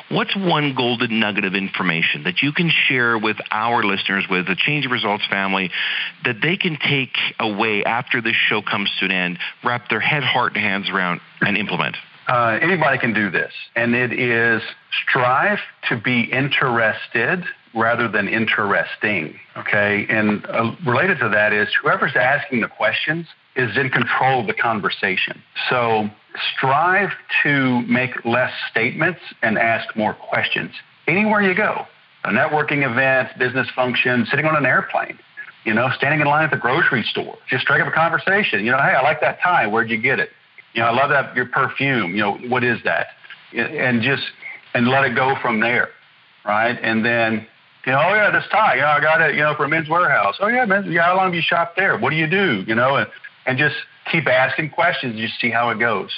What's 0.08 0.34
one 0.34 0.74
golden 0.74 1.20
nugget 1.20 1.44
of 1.44 1.54
information 1.54 2.24
that 2.24 2.42
you 2.42 2.52
can 2.52 2.70
share 2.88 3.16
with 3.16 3.36
our 3.50 3.84
listeners, 3.84 4.26
with 4.28 4.46
the 4.46 4.56
Change 4.56 4.86
of 4.86 4.92
Results 4.92 5.24
family, 5.30 5.70
that 6.24 6.36
they 6.42 6.56
can 6.56 6.76
take 6.76 7.16
away 7.38 7.84
after 7.84 8.20
this 8.20 8.36
show 8.48 8.60
comes 8.60 8.90
to 8.98 9.04
an 9.04 9.12
end, 9.12 9.38
wrap 9.64 9.88
their 9.88 10.00
head, 10.00 10.24
heart, 10.24 10.54
and 10.54 10.64
hands 10.64 10.90
around, 10.90 11.20
and 11.42 11.56
implement? 11.56 11.96
Uh, 12.28 12.58
anybody 12.62 12.98
can 12.98 13.12
do 13.12 13.30
this, 13.30 13.52
and 13.74 13.94
it 13.94 14.12
is 14.12 14.62
strive 15.02 15.58
to 15.88 15.96
be 15.96 16.22
interested 16.22 17.44
rather 17.74 18.06
than 18.08 18.28
interesting. 18.28 19.38
Okay, 19.56 20.06
and 20.08 20.46
uh, 20.46 20.74
related 20.86 21.18
to 21.18 21.28
that 21.28 21.52
is 21.52 21.68
whoever's 21.82 22.14
asking 22.14 22.60
the 22.60 22.68
questions 22.68 23.26
is 23.56 23.76
in 23.76 23.90
control 23.90 24.40
of 24.40 24.46
the 24.46 24.54
conversation. 24.54 25.42
So 25.68 26.08
strive 26.54 27.10
to 27.42 27.82
make 27.82 28.24
less 28.24 28.52
statements 28.70 29.20
and 29.42 29.58
ask 29.58 29.94
more 29.96 30.14
questions 30.14 30.70
anywhere 31.08 31.42
you 31.42 31.54
go. 31.54 31.86
A 32.24 32.30
networking 32.30 32.88
event, 32.88 33.36
business 33.38 33.68
function, 33.74 34.26
sitting 34.30 34.46
on 34.46 34.54
an 34.54 34.64
airplane 34.64 35.18
you 35.64 35.74
know, 35.74 35.88
standing 35.96 36.20
in 36.20 36.26
line 36.26 36.44
at 36.44 36.50
the 36.50 36.56
grocery 36.56 37.04
store, 37.04 37.38
just 37.48 37.62
strike 37.62 37.80
up 37.80 37.88
a 37.88 37.92
conversation. 37.92 38.64
You 38.64 38.72
know, 38.72 38.78
hey, 38.78 38.94
I 38.94 39.02
like 39.02 39.20
that 39.20 39.38
tie. 39.40 39.66
Where'd 39.66 39.90
you 39.90 40.00
get 40.00 40.18
it? 40.18 40.30
You 40.74 40.82
know, 40.82 40.88
I 40.88 40.92
love 40.92 41.10
that 41.10 41.36
your 41.36 41.46
perfume. 41.46 42.12
You 42.12 42.22
know, 42.22 42.38
what 42.48 42.64
is 42.64 42.78
that? 42.84 43.08
And 43.54 44.02
just 44.02 44.22
and 44.74 44.88
let 44.88 45.04
it 45.04 45.14
go 45.14 45.36
from 45.42 45.60
there, 45.60 45.90
right? 46.44 46.78
And 46.82 47.04
then, 47.04 47.46
you 47.84 47.92
know, 47.92 48.00
oh 48.02 48.14
yeah, 48.14 48.30
this 48.30 48.44
tie. 48.50 48.76
You 48.76 48.80
know, 48.80 48.86
I 48.86 49.00
got 49.00 49.20
it. 49.20 49.34
You 49.34 49.42
know, 49.42 49.54
from 49.54 49.70
Men's 49.70 49.88
Wearhouse. 49.88 50.34
Oh 50.40 50.48
yeah, 50.48 50.64
men's. 50.64 50.86
Yeah, 50.86 51.02
how 51.02 51.16
long 51.16 51.26
have 51.26 51.34
you 51.34 51.42
shopped 51.42 51.76
there? 51.76 51.98
What 51.98 52.10
do 52.10 52.16
you 52.16 52.26
do? 52.26 52.64
You 52.66 52.74
know, 52.74 52.96
and 52.96 53.06
and 53.46 53.58
just 53.58 53.76
keep 54.10 54.26
asking 54.26 54.70
questions. 54.70 55.20
Just 55.20 55.40
see 55.40 55.50
how 55.50 55.70
it 55.70 55.78
goes. 55.78 56.10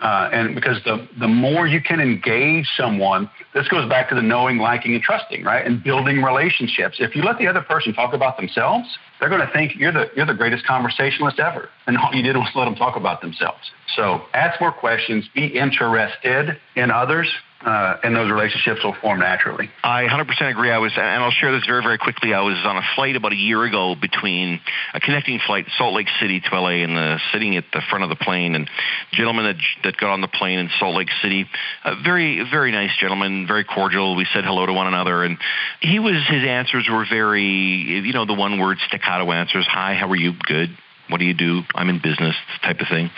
Uh, 0.00 0.30
and 0.32 0.54
because 0.54 0.82
the, 0.84 1.06
the 1.18 1.28
more 1.28 1.66
you 1.66 1.80
can 1.80 2.00
engage 2.00 2.66
someone, 2.76 3.30
this 3.52 3.68
goes 3.68 3.88
back 3.88 4.08
to 4.08 4.14
the 4.14 4.22
knowing, 4.22 4.56
liking, 4.58 4.94
and 4.94 5.02
trusting, 5.02 5.44
right? 5.44 5.64
And 5.66 5.82
building 5.82 6.22
relationships. 6.22 6.96
If 7.00 7.14
you 7.14 7.22
let 7.22 7.38
the 7.38 7.46
other 7.46 7.60
person 7.60 7.92
talk 7.92 8.14
about 8.14 8.38
themselves, 8.38 8.88
they're 9.18 9.28
going 9.28 9.46
to 9.46 9.52
think 9.52 9.72
you're 9.76 9.92
the, 9.92 10.06
you're 10.16 10.26
the 10.26 10.34
greatest 10.34 10.64
conversationalist 10.64 11.38
ever. 11.38 11.68
And 11.86 11.98
all 11.98 12.14
you 12.14 12.22
did 12.22 12.36
was 12.36 12.48
let 12.54 12.64
them 12.64 12.76
talk 12.76 12.96
about 12.96 13.20
themselves. 13.20 13.70
So 13.94 14.22
ask 14.32 14.58
more 14.60 14.72
questions, 14.72 15.28
be 15.34 15.46
interested 15.46 16.58
in 16.76 16.90
others, 16.90 17.28
uh, 17.64 17.96
and 18.02 18.16
those 18.16 18.30
relationships 18.30 18.82
will 18.82 18.94
form 19.02 19.20
naturally. 19.20 19.68
I 19.84 20.04
100% 20.04 20.50
agree. 20.50 20.70
I 20.70 20.78
was, 20.78 20.92
and 20.96 21.22
I'll 21.22 21.30
share 21.30 21.52
this 21.52 21.66
very, 21.66 21.82
very 21.82 21.98
quickly. 21.98 22.32
I 22.32 22.40
was 22.40 22.56
on 22.64 22.76
a 22.76 22.82
flight 22.94 23.16
about 23.16 23.32
a 23.32 23.36
year 23.36 23.62
ago 23.64 23.94
between 23.94 24.60
a 24.94 25.00
connecting 25.00 25.40
flight, 25.46 25.66
Salt 25.76 25.94
Lake 25.94 26.08
City 26.20 26.40
to 26.40 26.60
LA, 26.60 26.82
and 26.82 26.96
the, 26.96 27.20
sitting 27.32 27.56
at 27.56 27.64
the 27.72 27.82
front 27.90 28.04
of 28.04 28.08
the 28.08 28.16
plane, 28.16 28.54
and 28.54 28.68
gentleman 29.12 29.44
that 29.44 29.56
that 29.84 29.96
got 29.98 30.10
on 30.10 30.22
the 30.22 30.28
plane 30.28 30.58
in 30.58 30.70
Salt 30.78 30.96
Lake 30.96 31.10
City, 31.20 31.46
a 31.84 32.00
very, 32.02 32.42
very 32.50 32.72
nice 32.72 32.96
gentleman, 32.98 33.46
very 33.46 33.64
cordial. 33.64 34.16
We 34.16 34.26
said 34.32 34.44
hello 34.44 34.64
to 34.64 34.72
one 34.72 34.86
another, 34.86 35.22
and 35.22 35.36
he 35.80 35.98
was 35.98 36.14
his 36.28 36.44
answers 36.44 36.88
were 36.90 37.04
very, 37.10 37.44
you 37.44 38.12
know, 38.14 38.24
the 38.24 38.34
one 38.34 38.58
word 38.58 38.78
staccato 38.86 39.30
answers. 39.32 39.66
Hi, 39.68 39.94
how 39.94 40.08
are 40.08 40.16
you? 40.16 40.32
Good. 40.32 40.70
What 41.10 41.18
do 41.18 41.24
you 41.24 41.34
do? 41.34 41.62
I'm 41.74 41.90
in 41.90 42.00
business, 42.00 42.36
type 42.62 42.80
of 42.80 42.86
thing. 42.88 43.10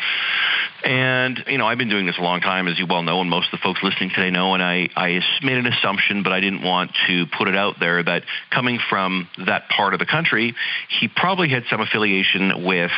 And, 0.85 1.45
you 1.47 1.59
know, 1.59 1.67
I've 1.67 1.79
been 1.79 1.89
doing 1.89 2.07
this 2.07 2.19
a 2.19 2.23
long 2.23 2.41
time, 2.41 2.67
as 2.67 2.79
you 2.79 2.87
well 2.87 3.03
know, 3.03 3.21
and 3.21 3.31
most 3.31 3.53
of 3.53 3.61
the 3.61 3.63
folks 3.63 3.83
listening 3.83 4.11
today 4.11 4.31
know, 4.31 4.55
and 4.55 4.63
I, 4.63 4.89
I 4.97 5.21
made 5.43 5.57
an 5.57 5.67
assumption, 5.67 6.23
but 6.23 6.33
I 6.33 6.41
didn't 6.41 6.63
want 6.63 6.91
to 7.07 7.27
put 7.27 7.49
it 7.49 7.57
out 7.57 7.77
there 7.79 8.03
that 8.03 8.25
coming 8.51 8.81
from 8.91 9.29
that 9.47 9.69
part 9.69 9.95
of 9.95 10.01
the 10.01 10.07
country, 10.07 10.55
he 11.01 11.09
probably 11.09 11.49
had 11.49 11.65
some 11.71 11.81
affiliation 11.81 12.65
with 12.65 12.91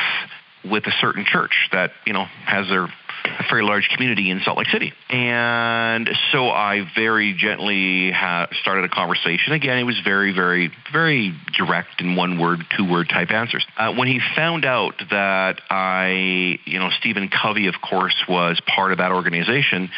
with 0.63 0.87
a 0.87 0.93
certain 0.99 1.25
church 1.25 1.69
that, 1.71 1.91
you 2.07 2.13
know, 2.13 2.25
has 2.45 2.67
their 2.67 2.91
a 3.27 3.43
very 3.49 3.63
large 3.63 3.89
community 3.89 4.29
in 4.29 4.41
Salt 4.43 4.57
Lake 4.57 4.69
City. 4.69 4.93
And 5.09 6.09
so 6.31 6.49
I 6.49 6.85
very 6.95 7.33
gently 7.33 8.11
ha- 8.11 8.47
started 8.61 8.85
a 8.85 8.89
conversation. 8.89 9.53
Again, 9.53 9.77
it 9.77 9.83
was 9.83 9.99
very, 10.03 10.33
very, 10.33 10.71
very 10.91 11.33
direct 11.57 12.01
in 12.01 12.15
one 12.15 12.39
word, 12.39 12.65
two 12.77 12.89
word 12.89 13.09
type 13.09 13.31
answers. 13.31 13.65
Uh, 13.77 13.93
when 13.93 14.07
he 14.07 14.19
found 14.35 14.65
out 14.65 14.95
that 15.09 15.61
I, 15.69 16.59
you 16.65 16.79
know, 16.79 16.89
Stephen 16.99 17.29
Covey, 17.29 17.67
of 17.67 17.75
course, 17.81 18.15
was 18.27 18.59
part 18.65 18.91
of 18.91 18.99
that 18.99 19.11
organization, 19.11 19.89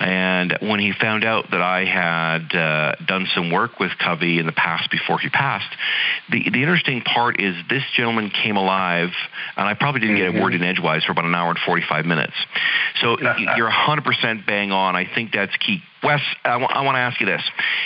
and 0.00 0.58
when 0.60 0.80
he 0.80 0.92
found 0.92 1.24
out 1.24 1.50
that 1.50 1.60
I 1.60 1.84
had 1.84 2.54
uh, 2.54 2.96
done 3.06 3.26
some 3.34 3.50
work 3.50 3.78
with 3.78 3.92
Covey 3.98 4.38
in 4.38 4.46
the 4.46 4.52
past 4.52 4.90
before 4.90 5.18
he 5.18 5.28
passed, 5.28 5.74
the, 6.30 6.50
the 6.50 6.62
interesting 6.62 7.02
part 7.02 7.40
is 7.40 7.54
this 7.68 7.82
gentleman 7.96 8.30
came 8.30 8.56
alive, 8.56 9.10
and 9.56 9.66
I 9.66 9.74
probably 9.74 10.00
didn't 10.00 10.16
get 10.16 10.34
a 10.34 10.42
word 10.42 10.54
in 10.54 10.62
edgewise 10.62 11.04
for 11.04 11.12
about 11.12 11.24
an 11.24 11.34
hour 11.34 11.50
and 11.50 11.58
45 11.58 12.04
minutes. 12.04 12.34
So 13.00 13.16
you're 13.56 13.70
100% 13.70 14.46
bang 14.46 14.72
on. 14.72 14.96
I 14.96 15.06
think 15.12 15.32
that's 15.32 15.56
key. 15.56 15.82
Wes, 16.02 16.20
I, 16.44 16.50
w- 16.50 16.68
I 16.68 16.82
want 16.82 16.96
to 16.96 17.00
ask 17.00 17.18
you 17.20 17.26
this. 17.26 17.42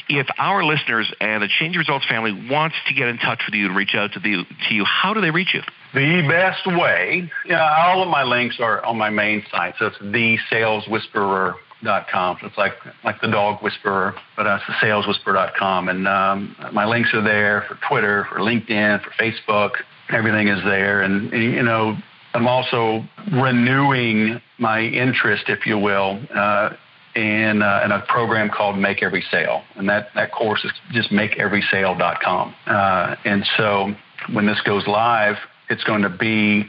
If 0.08 0.26
our 0.36 0.64
listeners 0.64 1.10
and 1.20 1.42
the 1.42 1.48
Change 1.48 1.76
Results 1.76 2.04
family 2.06 2.48
wants 2.50 2.76
to 2.88 2.94
get 2.94 3.08
in 3.08 3.18
touch 3.18 3.42
with 3.46 3.54
you 3.54 3.66
and 3.66 3.76
reach 3.76 3.94
out 3.94 4.12
to, 4.12 4.20
the, 4.20 4.44
to 4.68 4.74
you, 4.74 4.84
how 4.84 5.14
do 5.14 5.20
they 5.20 5.30
reach 5.30 5.54
you? 5.54 5.62
The 5.94 6.22
best 6.28 6.66
way, 6.66 7.30
yeah, 7.46 7.86
all 7.86 8.02
of 8.02 8.08
my 8.08 8.22
links 8.22 8.56
are 8.60 8.84
on 8.84 8.96
my 8.96 9.10
main 9.10 9.44
site. 9.50 9.74
So 9.78 9.86
it's 9.86 9.98
thesaleswhisperer.com. 9.98 12.38
So 12.40 12.46
it's 12.46 12.58
like 12.58 12.72
like 13.04 13.20
the 13.20 13.28
dog 13.28 13.62
whisperer, 13.62 14.14
but 14.36 14.46
uh, 14.46 14.58
it's 14.60 14.66
the 14.66 14.86
saleswhisperer.com. 14.86 15.88
And 15.88 16.06
um, 16.06 16.56
my 16.72 16.84
links 16.84 17.12
are 17.14 17.22
there 17.22 17.64
for 17.68 17.76
Twitter, 17.88 18.26
for 18.28 18.38
LinkedIn, 18.38 19.02
for 19.02 19.10
Facebook. 19.12 19.72
Everything 20.10 20.48
is 20.48 20.62
there. 20.64 21.02
And, 21.02 21.32
and 21.32 21.42
you 21.42 21.62
know, 21.62 21.96
I'm 22.34 22.46
also 22.46 23.04
renewing 23.32 24.40
my 24.58 24.80
interest, 24.82 25.44
if 25.48 25.66
you 25.66 25.78
will, 25.78 26.20
uh, 26.34 26.70
in, 27.16 27.62
uh, 27.62 27.82
in 27.84 27.92
a 27.92 28.04
program 28.08 28.50
called 28.50 28.78
Make 28.78 29.02
Every 29.02 29.24
Sale. 29.30 29.62
And 29.74 29.88
that, 29.88 30.10
that 30.14 30.32
course 30.32 30.64
is 30.64 30.70
just 30.92 31.10
makeeverysale.com. 31.10 32.54
Uh, 32.66 33.16
and 33.24 33.44
so 33.56 33.94
when 34.32 34.46
this 34.46 34.60
goes 34.62 34.86
live, 34.86 35.36
it's 35.68 35.82
going 35.84 36.02
to 36.02 36.08
be 36.08 36.68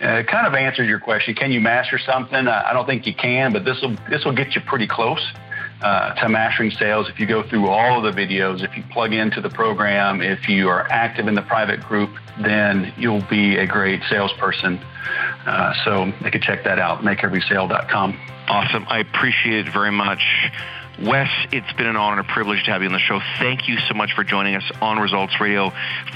uh, 0.00 0.22
kind 0.30 0.46
of 0.46 0.54
answers 0.54 0.88
your 0.88 0.98
question. 0.98 1.34
Can 1.34 1.52
you 1.52 1.60
master 1.60 1.98
something? 1.98 2.48
I 2.48 2.72
don't 2.72 2.86
think 2.86 3.06
you 3.06 3.14
can, 3.14 3.52
but 3.52 3.64
this 3.64 3.80
will 3.82 3.96
this 4.10 4.24
will 4.24 4.34
get 4.34 4.54
you 4.54 4.60
pretty 4.66 4.88
close 4.88 5.24
uh, 5.82 6.14
to 6.14 6.28
mastering 6.28 6.70
sales 6.70 7.08
if 7.08 7.18
you 7.18 7.26
go 7.26 7.42
through 7.42 7.68
all 7.68 8.04
of 8.04 8.14
the 8.14 8.20
videos. 8.20 8.62
If 8.62 8.76
you 8.76 8.84
plug 8.90 9.12
into 9.12 9.40
the 9.40 9.50
program, 9.50 10.22
if 10.22 10.48
you 10.48 10.68
are 10.68 10.86
active 10.90 11.26
in 11.26 11.34
the 11.34 11.42
private 11.42 11.80
group, 11.80 12.10
then 12.40 12.92
you'll 12.96 13.26
be 13.28 13.56
a 13.56 13.66
great 13.66 14.00
salesperson. 14.08 14.78
Uh, 15.46 15.74
so 15.84 16.12
they 16.22 16.30
can 16.30 16.40
check 16.40 16.64
that 16.64 16.78
out. 16.78 17.02
MakeEverySale.com. 17.02 18.18
Awesome. 18.48 18.86
I 18.88 19.00
appreciate 19.00 19.66
it 19.66 19.72
very 19.72 19.90
much. 19.90 20.22
Wes, 21.00 21.30
it's 21.50 21.72
been 21.72 21.86
an 21.86 21.96
honor 21.96 22.20
and 22.20 22.28
a 22.28 22.32
privilege 22.32 22.64
to 22.64 22.70
have 22.70 22.82
you 22.82 22.88
on 22.88 22.92
the 22.92 22.98
show. 22.98 23.20
Thank 23.38 23.68
you 23.68 23.78
so 23.78 23.94
much 23.94 24.12
for 24.12 24.24
joining 24.24 24.54
us 24.54 24.70
on 24.80 24.98
Results 24.98 25.40
Radio 25.40 25.72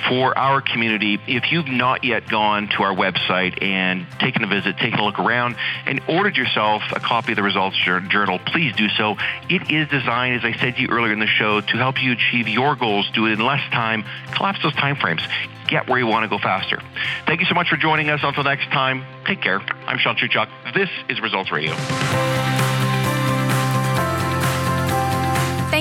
for 0.09 0.37
our 0.37 0.61
community. 0.61 1.19
If 1.27 1.51
you've 1.51 1.69
not 1.69 2.05
yet 2.05 2.29
gone 2.29 2.69
to 2.77 2.83
our 2.83 2.95
website 2.95 3.63
and 3.63 4.07
taken 4.21 4.45
a 4.45 4.47
visit, 4.47 4.77
taken 4.79 4.99
a 4.99 5.05
look 5.05 5.19
around, 5.19 5.57
and 5.87 6.01
ordered 6.09 6.37
yourself 6.37 6.83
a 6.93 7.01
copy 7.01 7.33
of 7.33 7.37
the 7.37 7.43
Results 7.43 7.77
Journal, 7.77 8.39
please 8.39 8.75
do 8.77 8.89
so. 8.91 9.17
It 9.49 9.71
is 9.71 9.89
designed, 9.89 10.37
as 10.37 10.45
I 10.45 10.59
said 10.59 10.77
to 10.77 10.83
you 10.83 10.89
earlier 10.89 11.13
in 11.13 11.21
the 11.21 11.27
show, 11.27 11.61
to 11.61 11.77
help 11.77 12.03
you 12.03 12.13
achieve 12.13 12.47
your 12.47 12.77
goals, 12.77 13.11
do 13.13 13.27
it 13.27 13.33
in 13.33 13.45
less 13.45 13.63
time, 13.71 14.05
collapse 14.35 14.63
those 14.63 14.75
time 14.75 14.97
frames 14.97 15.23
get 15.69 15.89
where 15.89 15.99
you 15.99 16.07
want 16.07 16.23
to 16.23 16.29
go 16.29 16.39
faster. 16.39 16.81
Thank 17.27 17.41
you 17.41 17.47
so 17.47 17.55
much 17.55 17.69
for 17.69 17.77
joining 17.77 18.09
us. 18.09 18.21
Until 18.23 18.45
next 18.45 18.67
time, 18.67 19.05
take 19.25 19.43
care. 19.43 19.61
I'm 19.87 19.99
Sean 19.99 20.17
Chuchuk. 20.17 20.49
This 20.73 20.91
is 21.09 21.21
Results 21.21 21.51
Radio. 21.51 21.75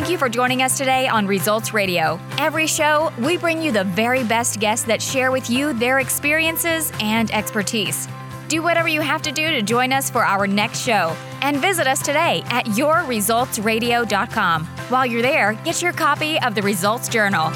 Thank 0.06 0.12
you 0.12 0.20
for 0.20 0.30
joining 0.30 0.62
us 0.62 0.78
today 0.78 1.08
on 1.08 1.26
Results 1.26 1.74
Radio. 1.74 2.20
Every 2.38 2.68
show, 2.68 3.12
we 3.18 3.38
bring 3.38 3.60
you 3.60 3.72
the 3.72 3.86
very 3.86 4.24
best 4.24 4.60
guests 4.60 4.86
that 4.86 5.02
share 5.02 5.32
with 5.32 5.50
you 5.50 5.74
their 5.74 5.98
experiences 5.98 6.92
and 7.00 7.32
expertise. 7.32 8.08
Do 8.48 8.62
whatever 8.62 8.88
you 8.88 9.02
have 9.02 9.24
to 9.24 9.32
do 9.32 9.50
to 9.50 9.64
join 9.64 9.92
us 9.92 10.12
for 10.12 10.24
our 10.24 10.46
next 10.46 10.82
show. 10.82 11.16
And 11.42 11.58
visit 11.58 11.88
us 11.88 12.04
today 12.04 12.44
at 12.50 12.68
yourresultsradio.com. 12.68 14.66
While 14.90 15.08
you're 15.08 15.24
there, 15.24 15.54
get 15.66 15.82
your 15.82 15.94
copy 15.94 16.40
of 16.40 16.54
the 16.54 16.62
Results 16.62 17.10
Journal. 17.10 17.52